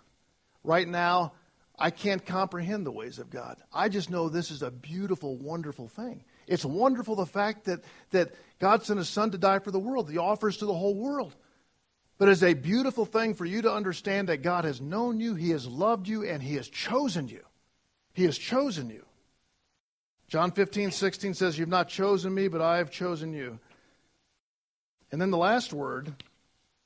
Right 0.64 0.88
now, 0.88 1.34
I 1.78 1.90
can't 1.90 2.26
comprehend 2.26 2.86
the 2.86 2.92
ways 2.92 3.20
of 3.20 3.30
God. 3.30 3.58
I 3.74 3.90
just 3.90 4.10
know 4.10 4.30
this 4.30 4.52
is 4.52 4.62
a 4.62 4.72
beautiful, 4.72 5.38
wonderful 5.38 5.88
thing. 5.88 6.24
It's 6.48 6.66
wonderful 6.66 7.16
the 7.16 7.26
fact 7.26 7.66
that, 7.66 7.84
that 8.12 8.34
God 8.60 8.84
sent 8.84 9.00
his 9.00 9.10
son 9.10 9.32
to 9.32 9.38
die 9.38 9.60
for 9.60 9.72
the 9.72 9.80
world. 9.80 10.10
He 10.10 10.18
offers 10.18 10.58
to 10.58 10.66
the 10.66 10.74
whole 10.74 10.96
world. 10.96 11.36
But 12.18 12.30
it's 12.30 12.44
a 12.44 12.54
beautiful 12.54 13.06
thing 13.06 13.34
for 13.34 13.46
you 13.46 13.64
to 13.64 13.74
understand 13.74 14.30
that 14.30 14.44
God 14.44 14.66
has 14.66 14.80
known 14.80 15.20
you, 15.20 15.36
He 15.36 15.50
has 15.50 15.68
loved 15.68 16.08
you, 16.08 16.24
and 16.24 16.44
He 16.44 16.56
has 16.56 16.70
chosen 16.70 17.28
you. 17.28 17.42
He 18.14 18.26
has 18.26 18.38
chosen 18.38 18.90
you. 18.90 19.06
John 20.34 20.50
15, 20.50 20.90
16 20.90 21.36
says, 21.36 21.60
You've 21.60 21.70
not 21.70 21.90
chosen 21.90 22.34
me, 22.34 22.48
but 22.48 22.60
I 22.60 22.78
have 22.78 22.90
chosen 22.90 23.34
you. 23.34 23.60
And 25.12 25.22
then 25.22 25.30
the 25.30 25.38
last 25.38 25.72
word 25.72 26.12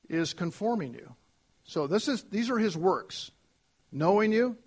is 0.06 0.34
conforming 0.34 0.92
you. 0.92 1.14
So 1.64 1.86
this 1.86 2.08
is, 2.08 2.24
these 2.24 2.50
are 2.50 2.58
His 2.58 2.76
works 2.76 3.30
knowing 3.90 4.32
you, 4.32 4.58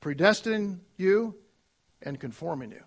predestining 0.00 0.78
you, 0.98 1.34
and 2.00 2.20
conforming 2.20 2.70
you. 2.70 2.84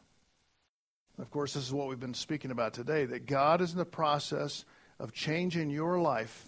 Of 1.19 1.29
course, 1.31 1.53
this 1.53 1.65
is 1.65 1.73
what 1.73 1.89
we've 1.89 1.99
been 1.99 2.13
speaking 2.13 2.51
about 2.51 2.73
today 2.73 3.03
that 3.03 3.25
God 3.25 3.59
is 3.59 3.73
in 3.73 3.77
the 3.77 3.83
process 3.83 4.63
of 4.99 5.11
changing 5.11 5.69
your 5.69 5.99
life 5.99 6.47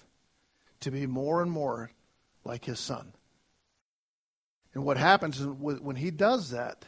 to 0.79 0.91
be 0.91 1.07
more 1.07 1.41
and 1.41 1.51
more 1.51 1.91
like 2.45 2.63
His 2.63 2.79
Son. 2.79 3.11
And 4.73 4.85
what 4.85 4.95
happens 4.95 5.45
when 5.45 5.97
He 5.97 6.09
does 6.09 6.51
that, 6.51 6.85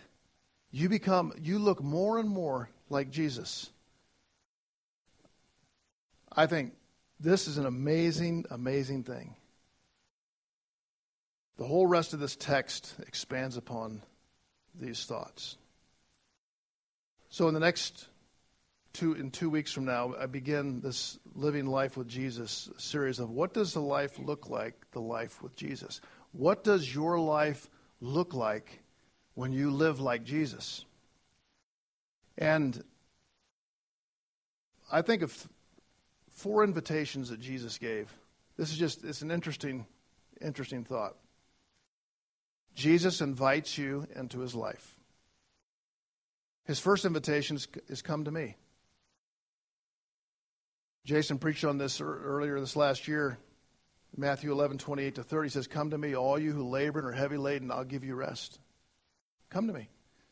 you 0.75 0.89
become, 0.89 1.31
you 1.41 1.57
look 1.57 1.81
more 1.81 2.19
and 2.19 2.27
more 2.27 2.69
like 2.89 3.09
Jesus. 3.09 3.69
I 6.29 6.47
think 6.47 6.73
this 7.17 7.47
is 7.47 7.57
an 7.57 7.65
amazing, 7.65 8.43
amazing 8.51 9.03
thing. 9.03 9.35
The 11.55 11.63
whole 11.63 11.87
rest 11.87 12.13
of 12.13 12.19
this 12.19 12.35
text 12.35 12.93
expands 13.07 13.55
upon 13.55 14.01
these 14.77 15.05
thoughts. 15.05 15.55
So 17.29 17.47
in 17.47 17.53
the 17.53 17.61
next 17.61 18.09
two 18.91 19.13
in 19.13 19.31
two 19.31 19.49
weeks 19.49 19.71
from 19.71 19.85
now, 19.85 20.13
I 20.19 20.25
begin 20.25 20.81
this 20.81 21.17
living 21.35 21.67
life 21.67 21.95
with 21.95 22.09
Jesus 22.09 22.69
series 22.75 23.19
of 23.19 23.29
what 23.29 23.53
does 23.53 23.73
the 23.73 23.79
life 23.79 24.19
look 24.19 24.49
like, 24.49 24.91
the 24.91 24.99
life 24.99 25.41
with 25.41 25.55
Jesus? 25.55 26.01
What 26.33 26.65
does 26.65 26.93
your 26.93 27.17
life 27.17 27.69
look 28.01 28.33
like 28.33 28.81
when 29.35 29.53
you 29.53 29.69
live 29.69 29.99
like 29.99 30.23
Jesus? 30.23 30.83
And 32.37 32.83
I 34.91 35.01
think 35.01 35.21
of 35.21 35.47
four 36.31 36.63
invitations 36.63 37.29
that 37.29 37.39
Jesus 37.39 37.77
gave. 37.77 38.11
This 38.57 38.71
is 38.71 38.77
just 38.77 39.03
it's 39.03 39.21
an 39.21 39.31
interesting 39.31 39.85
interesting 40.41 40.83
thought. 40.83 41.15
Jesus 42.75 43.21
invites 43.21 43.77
you 43.77 44.05
into 44.15 44.39
his 44.39 44.53
life. 44.53 44.95
His 46.65 46.79
first 46.79 47.05
invitation 47.05 47.55
is, 47.55 47.67
is 47.87 48.01
come 48.01 48.25
to 48.25 48.31
me. 48.31 48.55
Jason 51.05 51.37
preached 51.37 51.63
on 51.63 51.77
this 51.77 52.01
earlier 52.01 52.59
this 52.59 52.75
last 52.75 53.07
year. 53.07 53.37
Matthew 54.17 54.51
11, 54.51 54.77
28 54.79 55.15
to 55.15 55.23
30 55.23 55.49
says, 55.49 55.67
Come 55.67 55.91
to 55.91 55.97
me, 55.97 56.15
all 56.15 56.39
you 56.39 56.51
who 56.51 56.67
labor 56.67 56.99
and 56.99 57.07
are 57.07 57.11
heavy 57.11 57.37
laden, 57.37 57.71
I'll 57.71 57.83
give 57.83 58.03
you 58.03 58.15
rest. 58.15 58.59
Come 59.49 59.67
to 59.67 59.73
me. 59.73 59.89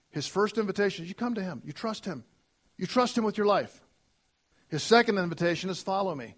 His 0.10 0.28
first 0.28 0.58
invitation 0.58 1.04
is 1.04 1.10
you 1.10 1.16
come 1.16 1.36
to 1.36 1.44
him. 1.44 1.62
You 1.66 1.74
trust 1.74 2.06
him. 2.06 2.24
You 2.78 2.88
trust 2.88 3.18
him 3.18 3.24
with 3.24 3.38
your 3.38 3.48
life. 3.48 3.82
His 4.68 4.84
second 4.84 5.18
invitation 5.18 5.70
is 5.70 5.82
follow 5.82 6.16
me. 6.16 6.36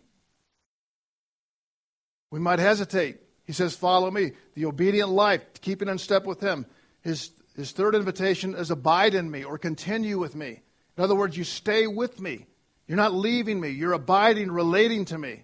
We 2.31 2.39
might 2.39 2.59
hesitate. 2.59 3.19
He 3.45 3.53
says, 3.53 3.75
Follow 3.75 4.11
me. 4.11 4.31
The 4.55 4.65
obedient 4.65 5.09
life, 5.09 5.41
keeping 5.61 5.87
in 5.87 5.97
step 5.97 6.25
with 6.25 6.41
Him. 6.41 6.65
His, 7.01 7.31
his 7.55 7.71
third 7.71 7.95
invitation 7.95 8.55
is 8.55 8.71
abide 8.71 9.13
in 9.13 9.29
me 9.29 9.43
or 9.43 9.57
continue 9.57 10.19
with 10.19 10.35
me. 10.35 10.61
In 10.97 11.03
other 11.03 11.15
words, 11.15 11.37
you 11.37 11.43
stay 11.43 11.87
with 11.87 12.19
me. 12.19 12.47
You're 12.87 12.97
not 12.97 13.13
leaving 13.13 13.59
me. 13.59 13.69
You're 13.69 13.93
abiding, 13.93 14.51
relating 14.51 15.05
to 15.05 15.17
me. 15.17 15.43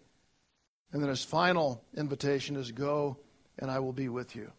And 0.92 1.02
then 1.02 1.10
his 1.10 1.24
final 1.24 1.84
invitation 1.96 2.56
is 2.56 2.72
go 2.72 3.18
and 3.58 3.70
I 3.70 3.80
will 3.80 3.94
be 3.94 4.10
with 4.10 4.36
you. 4.36 4.52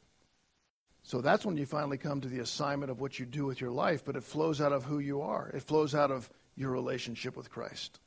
So 1.03 1.21
that's 1.21 1.45
when 1.45 1.57
you 1.57 1.67
finally 1.67 1.99
come 1.99 2.21
to 2.21 2.29
the 2.29 2.41
assignment 2.41 2.91
of 2.91 3.01
what 3.01 3.19
you 3.19 3.27
do 3.27 3.45
with 3.45 3.61
your 3.61 3.71
life, 3.71 4.05
but 4.05 4.17
it 4.17 4.23
flows 4.23 4.61
out 4.61 4.73
of 4.73 4.85
who 4.85 4.99
you 4.99 5.23
are. 5.23 5.51
It 5.53 5.63
flows 5.63 5.95
out 5.95 6.11
of 6.11 6.31
your 6.55 6.71
relationship 6.71 7.37
with 7.37 7.51
Christ. 7.51 7.99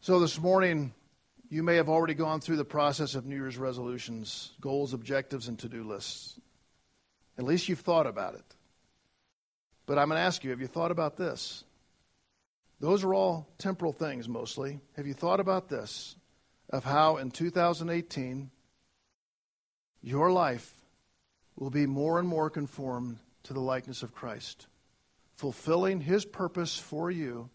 So 0.00 0.20
this 0.20 0.38
morning, 0.38 0.92
you 1.48 1.62
may 1.62 1.76
have 1.76 1.88
already 1.88 2.14
gone 2.14 2.40
through 2.40 2.56
the 2.56 2.64
process 2.64 3.14
of 3.14 3.24
New 3.24 3.36
Year's 3.36 3.56
resolutions, 3.56 4.52
goals, 4.60 4.92
objectives, 4.92 5.48
and 5.48 5.58
to 5.60 5.68
do 5.68 5.84
lists. 5.84 6.38
At 7.38 7.44
least 7.44 7.68
you've 7.68 7.80
thought 7.80 8.06
about 8.06 8.34
it. 8.34 8.44
But 9.86 9.98
I'm 9.98 10.08
going 10.08 10.18
to 10.18 10.24
ask 10.24 10.44
you 10.44 10.50
have 10.50 10.60
you 10.60 10.66
thought 10.66 10.90
about 10.90 11.16
this? 11.16 11.64
Those 12.80 13.04
are 13.04 13.14
all 13.14 13.48
temporal 13.56 13.92
things 13.92 14.28
mostly. 14.28 14.80
Have 14.96 15.06
you 15.06 15.14
thought 15.14 15.40
about 15.40 15.68
this? 15.68 16.16
Of 16.70 16.84
how 16.84 17.18
in 17.18 17.30
2018 17.30 18.50
your 20.04 20.30
life 20.30 20.70
will 21.56 21.70
be 21.70 21.86
more 21.86 22.18
and 22.18 22.28
more 22.28 22.50
conformed 22.50 23.18
to 23.44 23.54
the 23.54 23.60
likeness 23.60 24.02
of 24.02 24.14
Christ, 24.14 24.66
fulfilling 25.36 26.00
his 26.00 26.24
purpose 26.24 26.78
for 26.78 27.10
you 27.10 27.48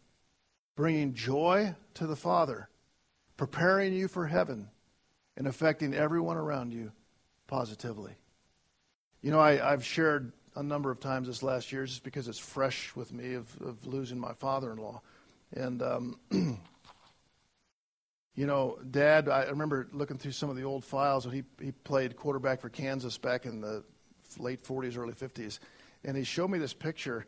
bringing 0.79 1.13
joy 1.13 1.75
to 1.93 2.07
the 2.07 2.15
Father, 2.15 2.69
preparing 3.35 3.91
you 3.91 4.07
for 4.07 4.25
heaven, 4.25 4.69
and 5.35 5.45
affecting 5.45 5.93
everyone 5.93 6.37
around 6.37 6.73
you 6.73 6.89
positively. 7.47 8.13
You 9.21 9.31
know, 9.31 9.41
I, 9.41 9.57
have 9.57 9.83
shared 9.83 10.31
a 10.55 10.63
number 10.63 10.89
of 10.89 11.01
times 11.01 11.27
this 11.27 11.43
last 11.43 11.73
year 11.73 11.85
just 11.85 12.05
because 12.05 12.29
it's 12.29 12.39
fresh 12.39 12.95
with 12.95 13.11
me 13.11 13.33
of, 13.33 13.53
of 13.61 13.85
losing 13.85 14.17
my 14.17 14.31
father 14.31 14.71
in 14.71 14.77
law. 14.77 15.01
And, 15.51 15.81
um, 15.81 16.19
you 18.35 18.45
know, 18.45 18.77
Dad, 18.89 19.27
I 19.27 19.43
remember 19.45 19.87
looking 19.91 20.17
through 20.17 20.31
some 20.31 20.49
of 20.49 20.55
the 20.55 20.63
old 20.63 20.85
files 20.85 21.25
when 21.25 21.35
he, 21.35 21.43
he 21.63 21.71
played 21.71 22.15
quarterback 22.15 22.61
for 22.61 22.69
Kansas 22.69 23.17
back 23.17 23.45
in 23.45 23.61
the 23.61 23.83
late 24.37 24.63
40s, 24.63 24.97
early 24.97 25.13
50s. 25.13 25.59
And 26.03 26.15
he 26.15 26.23
showed 26.23 26.49
me 26.49 26.59
this 26.59 26.73
picture, 26.73 27.25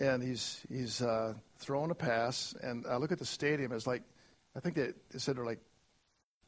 and 0.00 0.22
he's, 0.22 0.64
he's 0.68 1.02
uh, 1.02 1.34
throwing 1.58 1.90
a 1.90 1.94
pass. 1.94 2.54
And 2.62 2.86
I 2.86 2.96
look 2.96 3.12
at 3.12 3.18
the 3.18 3.26
stadium, 3.26 3.72
it's 3.72 3.86
like, 3.86 4.02
I 4.56 4.60
think 4.60 4.76
they, 4.76 4.92
they 5.10 5.18
said 5.18 5.36
there 5.36 5.44
were 5.44 5.50
like 5.50 5.60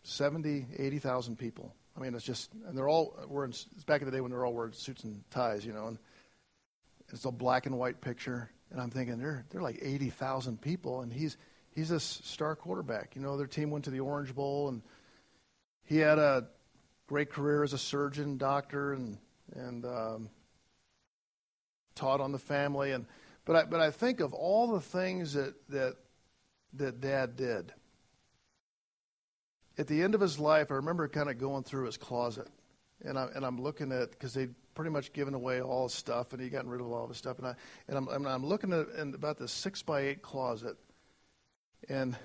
70, 0.05 0.66
80,000 0.78 1.37
people. 1.37 1.74
I 1.97 2.01
mean, 2.01 2.14
it's 2.14 2.24
just, 2.24 2.51
and 2.66 2.76
they're 2.76 2.89
all 2.89 3.18
wearing, 3.28 3.51
it's 3.51 3.85
back 3.85 4.01
in 4.01 4.07
the 4.07 4.12
day 4.12 4.20
when 4.20 4.30
they're 4.30 4.45
all 4.45 4.55
wearing 4.55 4.72
suits 4.72 5.05
and 5.05 5.22
ties, 5.30 5.66
you 5.66 5.72
know, 5.72 5.89
and 5.89 5.99
it's 7.12 7.24
a 7.26 7.30
black 7.30 7.66
and 7.66 7.78
white 7.78 8.01
picture. 8.01 8.51
And 8.70 8.80
I'm 8.80 8.91
thinking, 8.91 9.18
they're, 9.18 9.45
they're 9.51 9.61
like 9.61 9.78
80,000 9.83 10.61
people, 10.61 11.03
and 11.03 11.12
he's, 11.12 11.37
he's 11.75 11.91
a 11.91 12.01
star 12.01 12.57
quarterback. 12.57 13.14
You 13.14 13.23
know, 13.23 13.37
their 13.37 13.47
team 13.47 13.70
went 13.70 13.85
to 13.87 13.91
the 13.91 14.01
Orange 14.01 14.35
Bowl, 14.35 14.68
and 14.68 14.83
he 15.85 15.99
had 15.99 16.18
a 16.18 16.47
great 17.07 17.31
career 17.31 17.62
as 17.62 17.73
a 17.73 17.79
surgeon, 17.79 18.39
doctor, 18.39 18.93
and, 18.93 19.18
and 19.55 19.85
um, 19.85 20.31
taught 21.95 22.20
on 22.20 22.33
the 22.33 22.39
family. 22.39 22.93
And, 22.93 23.07
but, 23.45 23.57
I, 23.57 23.64
but 23.64 23.81
I 23.81 23.91
think 23.91 24.20
of 24.20 24.33
all 24.33 24.68
the 24.68 24.81
things 24.81 25.35
that, 25.35 25.55
that, 25.68 25.97
that 26.75 27.01
dad 27.01 27.37
did 27.37 27.73
at 29.79 29.87
the 29.87 30.03
end 30.03 30.14
of 30.14 30.20
his 30.20 30.39
life, 30.39 30.70
I 30.70 30.75
remember 30.75 31.09
kind 31.09 31.31
of 31.31 31.39
going 31.39 31.64
through 31.64 31.87
his 31.87 31.97
closet, 31.97 32.49
and 33.05 33.18
I'm 33.18 33.31
and 33.35 33.45
I'm 33.45 33.61
looking 33.61 33.93
at 33.93 34.11
because 34.11 34.35
they'd 34.35 34.55
pretty 34.75 34.91
much 34.91 35.12
given 35.12 35.35
away 35.35 35.61
all 35.61 35.85
his 35.85 35.95
stuff, 35.95 36.33
and 36.33 36.43
he'd 36.43 36.51
gotten 36.51 36.70
rid 36.70 36.81
of 36.81 36.91
all 36.91 37.05
of 37.05 37.09
his 37.09 37.18
stuff, 37.18 37.39
and 37.39 37.47
I 37.47 37.55
and 37.89 37.97
I'm 37.97 38.27
I'm, 38.27 38.45
looking 38.45 38.73
at 38.73 38.89
in 38.99 39.14
about 39.14 39.39
this 39.39 39.53
six 39.53 39.83
by 39.83 40.03
eight 40.03 40.23
closet, 40.23 40.77
and 41.89 42.16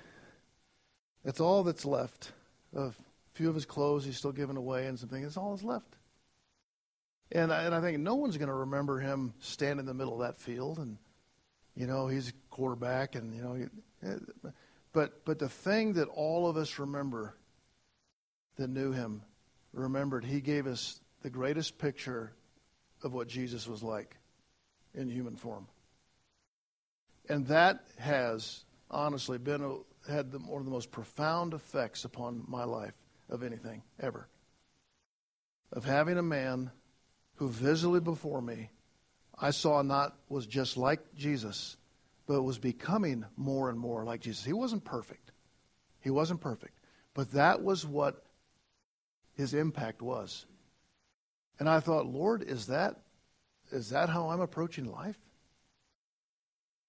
that's 1.24 1.40
all 1.40 1.62
that's 1.64 1.84
left. 1.84 2.32
A 2.74 2.92
few 3.34 3.48
of 3.48 3.54
his 3.54 3.64
clothes 3.64 4.04
he's 4.04 4.16
still 4.16 4.32
giving 4.32 4.56
away, 4.56 4.86
and 4.86 4.98
some 4.98 5.08
things. 5.08 5.24
That's 5.24 5.36
all 5.36 5.52
that's 5.52 5.64
left. 5.64 5.96
And 7.30 7.52
I, 7.52 7.64
and 7.64 7.74
I 7.74 7.80
think 7.80 7.98
no 7.98 8.14
one's 8.14 8.36
going 8.36 8.48
to 8.48 8.54
remember 8.54 8.98
him 9.00 9.34
standing 9.40 9.80
in 9.80 9.86
the 9.86 9.94
middle 9.94 10.14
of 10.14 10.20
that 10.20 10.40
field, 10.40 10.78
and 10.78 10.96
you 11.74 11.86
know 11.86 12.08
he's 12.08 12.30
a 12.30 12.32
quarterback, 12.50 13.14
and 13.14 13.34
you 13.34 13.42
know. 13.42 13.54
He, 13.54 13.66
but, 14.92 15.24
but 15.24 15.38
the 15.38 15.48
thing 15.48 15.94
that 15.94 16.08
all 16.08 16.48
of 16.48 16.56
us 16.56 16.78
remember 16.78 17.36
that 18.56 18.68
knew 18.68 18.92
him 18.92 19.22
remembered 19.72 20.24
he 20.24 20.40
gave 20.40 20.66
us 20.66 21.00
the 21.22 21.30
greatest 21.30 21.78
picture 21.78 22.32
of 23.02 23.12
what 23.12 23.28
Jesus 23.28 23.68
was 23.68 23.82
like 23.82 24.16
in 24.94 25.08
human 25.08 25.36
form. 25.36 25.66
And 27.28 27.46
that 27.48 27.84
has 27.98 28.64
honestly 28.90 29.38
been 29.38 29.80
had 30.08 30.32
the, 30.32 30.38
one 30.38 30.60
of 30.60 30.64
the 30.64 30.70
most 30.70 30.90
profound 30.90 31.54
effects 31.54 32.04
upon 32.04 32.44
my 32.46 32.64
life 32.64 32.94
of 33.28 33.42
anything 33.42 33.82
ever. 34.00 34.28
Of 35.72 35.84
having 35.84 36.16
a 36.16 36.22
man 36.22 36.70
who 37.36 37.48
visibly 37.48 38.00
before 38.00 38.40
me 38.40 38.70
I 39.40 39.50
saw 39.50 39.82
not 39.82 40.16
was 40.28 40.46
just 40.46 40.76
like 40.76 41.14
Jesus, 41.14 41.76
but 42.26 42.42
was 42.42 42.58
becoming 42.58 43.24
more 43.36 43.70
and 43.70 43.78
more 43.78 44.04
like 44.04 44.20
Jesus. 44.20 44.44
He 44.44 44.52
wasn't 44.52 44.84
perfect. 44.84 45.30
He 46.00 46.10
wasn't 46.10 46.40
perfect. 46.40 46.78
But 47.14 47.32
that 47.32 47.62
was 47.62 47.86
what 47.86 48.24
his 49.34 49.54
impact 49.54 50.02
was. 50.02 50.46
And 51.60 51.68
I 51.68 51.80
thought, 51.80 52.06
Lord, 52.06 52.42
is 52.42 52.66
that 52.66 52.96
is 53.70 53.90
that 53.90 54.08
how 54.08 54.30
I'm 54.30 54.40
approaching 54.40 54.90
life? 54.90 55.18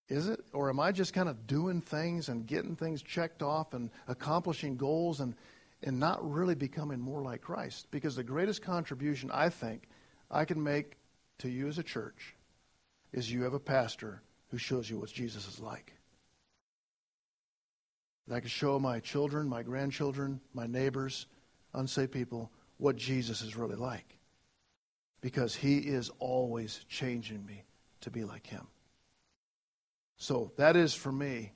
Is 0.10 0.28
it? 0.28 0.43
Or 0.53 0.70
am 0.70 0.80
I 0.80 0.91
just 0.91 1.14
kind 1.14 1.30
of 1.30 1.45
doing 1.45 1.82
things 1.82 2.30
and 2.30 2.47
getting 2.47 2.76
things 2.76 3.01
checked 3.01 3.43
off 3.43 3.74
and 3.74 3.91
accomplishing 4.07 4.76
goals 4.76 5.20
and 5.20 5.36
and 5.82 5.99
not 5.99 6.30
really 6.30 6.55
becoming 6.55 6.99
more 6.99 7.22
like 7.22 7.41
Christ? 7.41 7.88
Because 7.91 8.16
the 8.16 8.24
greatest 8.24 8.62
contribution 8.62 9.30
I 9.32 9.49
think 9.49 9.84
I 10.30 10.45
can 10.45 10.62
make 10.62 10.97
to 11.39 11.49
you 11.49 11.68
as 11.68 11.78
a 11.78 11.84
church 11.84 12.36
is 13.14 13.32
you 13.32 13.43
have 13.43 13.53
a 13.53 13.60
pastor 13.60 14.22
who 14.49 14.57
shows 14.57 14.89
you 14.89 14.97
what 14.97 15.12
Jesus 15.12 15.47
is 15.47 15.60
like. 15.60 15.93
That 18.28 18.36
I 18.36 18.39
can 18.39 18.49
show 18.49 18.80
my 18.80 18.99
children, 18.99 19.47
my 19.47 19.64
grandchildren, 19.64 20.39
my 20.53 20.68
neighbors, 20.68 21.28
unsaved 21.74 22.12
people, 22.12 22.51
what 22.78 22.95
Jesus 22.95 23.41
is 23.41 23.55
really 23.55 23.76
like. 23.76 24.18
Because 25.22 25.55
he 25.55 25.78
is 25.78 26.10
always 26.20 26.86
changing 26.89 27.45
me 27.45 27.64
to 28.01 28.12
be 28.12 28.24
like 28.24 28.45
him. 28.45 28.68
So 30.20 30.51
that 30.57 30.76
is 30.76 30.93
for 30.93 31.11
me 31.11 31.53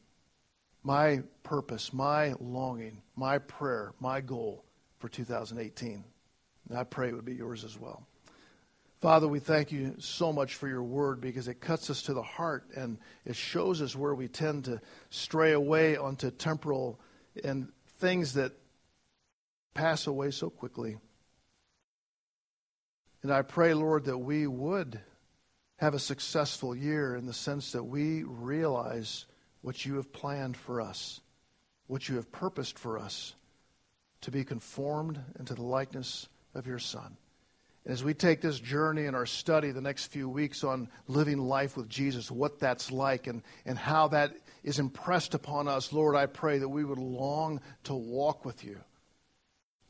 my 0.84 1.22
purpose, 1.44 1.94
my 1.94 2.34
longing, 2.40 3.02
my 3.16 3.38
prayer, 3.38 3.94
my 4.00 4.20
goal 4.20 4.66
for 5.00 5.08
2018. 5.08 6.04
And 6.70 6.78
I 6.78 6.84
pray 6.84 7.10
it 7.10 7.16
would 7.16 7.26
be 7.26 7.36
yours 7.36 7.64
as 7.64 7.80
well. 7.80 8.08
Father, 9.00 9.28
we 9.28 9.40
thank 9.40 9.72
you 9.72 9.96
so 10.00 10.32
much 10.32 10.56
for 10.56 10.68
your 10.70 10.84
word 10.84 11.20
because 11.20 11.50
it 11.50 11.60
cuts 11.60 11.90
us 11.90 12.04
to 12.04 12.14
the 12.14 12.24
heart 12.24 12.66
and 12.76 12.98
it 13.26 13.36
shows 13.36 13.82
us 13.82 13.98
where 13.98 14.16
we 14.16 14.30
tend 14.30 14.66
to 14.66 14.80
stray 15.10 15.52
away 15.52 15.98
onto 15.98 16.32
temporal 16.32 17.00
and 17.44 17.68
things 18.00 18.34
that 18.34 18.54
pass 19.74 20.08
away 20.08 20.32
so 20.32 20.50
quickly. 20.50 20.98
And 23.24 23.32
I 23.32 23.42
pray, 23.42 23.74
Lord, 23.74 24.06
that 24.06 24.18
we 24.18 24.48
would 24.48 25.02
have 25.84 25.94
a 25.94 26.00
successful 26.00 26.74
year 26.74 27.14
in 27.14 27.26
the 27.26 27.34
sense 27.34 27.74
that 27.74 27.84
we 27.84 28.24
realize 28.24 29.26
what 29.62 29.86
you 29.86 29.96
have 29.96 30.14
planned 30.14 30.56
for 30.56 30.80
us, 30.80 31.20
what 31.88 32.08
you 32.08 32.16
have 32.16 32.32
purposed 32.32 32.80
for 32.80 32.98
us 32.98 33.36
to 34.22 34.32
be 34.32 34.46
conformed 34.46 35.20
into 35.38 35.54
the 35.54 35.62
likeness 35.62 36.30
of 36.56 36.66
your 36.68 36.80
Son. 36.80 37.18
And 37.84 37.94
as 37.94 38.02
we 38.02 38.14
take 38.14 38.40
this 38.40 38.62
journey 38.62 39.08
in 39.08 39.14
our 39.14 39.26
study 39.26 39.72
the 39.72 39.82
next 39.82 40.06
few 40.06 40.30
weeks 40.30 40.64
on 40.64 40.88
living 41.10 41.38
life 41.38 41.76
with 41.76 41.90
Jesus, 41.90 42.32
what 42.32 42.60
that's 42.60 42.90
like 42.90 43.28
and, 43.28 43.44
and 43.66 43.78
how 43.78 44.08
that 44.08 44.38
is 44.64 44.80
impressed 44.80 45.34
upon 45.34 45.68
us, 45.68 45.92
Lord, 45.92 46.16
I 46.16 46.28
pray 46.28 46.60
that 46.60 46.70
we 46.70 46.86
would 46.86 46.98
long 46.98 47.60
to 47.84 47.94
walk 47.94 48.46
with 48.46 48.64
you, 48.64 48.80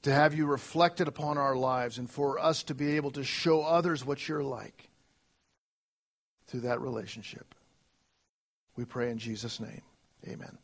to 0.01 0.11
have 0.11 0.33
you 0.33 0.47
reflected 0.47 1.07
upon 1.07 1.37
our 1.37 1.55
lives, 1.55 1.99
and 1.99 2.09
for 2.09 2.39
us 2.39 2.63
to 2.63 2.73
be 2.73 2.95
able 2.95 3.11
to 3.11 3.23
show 3.23 3.61
others 3.61 4.03
what 4.03 4.27
you're 4.27 4.41
like 4.41 4.89
through 6.53 6.61
that 6.61 6.81
relationship. 6.81 7.55
We 8.75 8.85
pray 8.85 9.09
in 9.09 9.17
Jesus' 9.17 9.59
name. 9.59 9.81
Amen. 10.27 10.55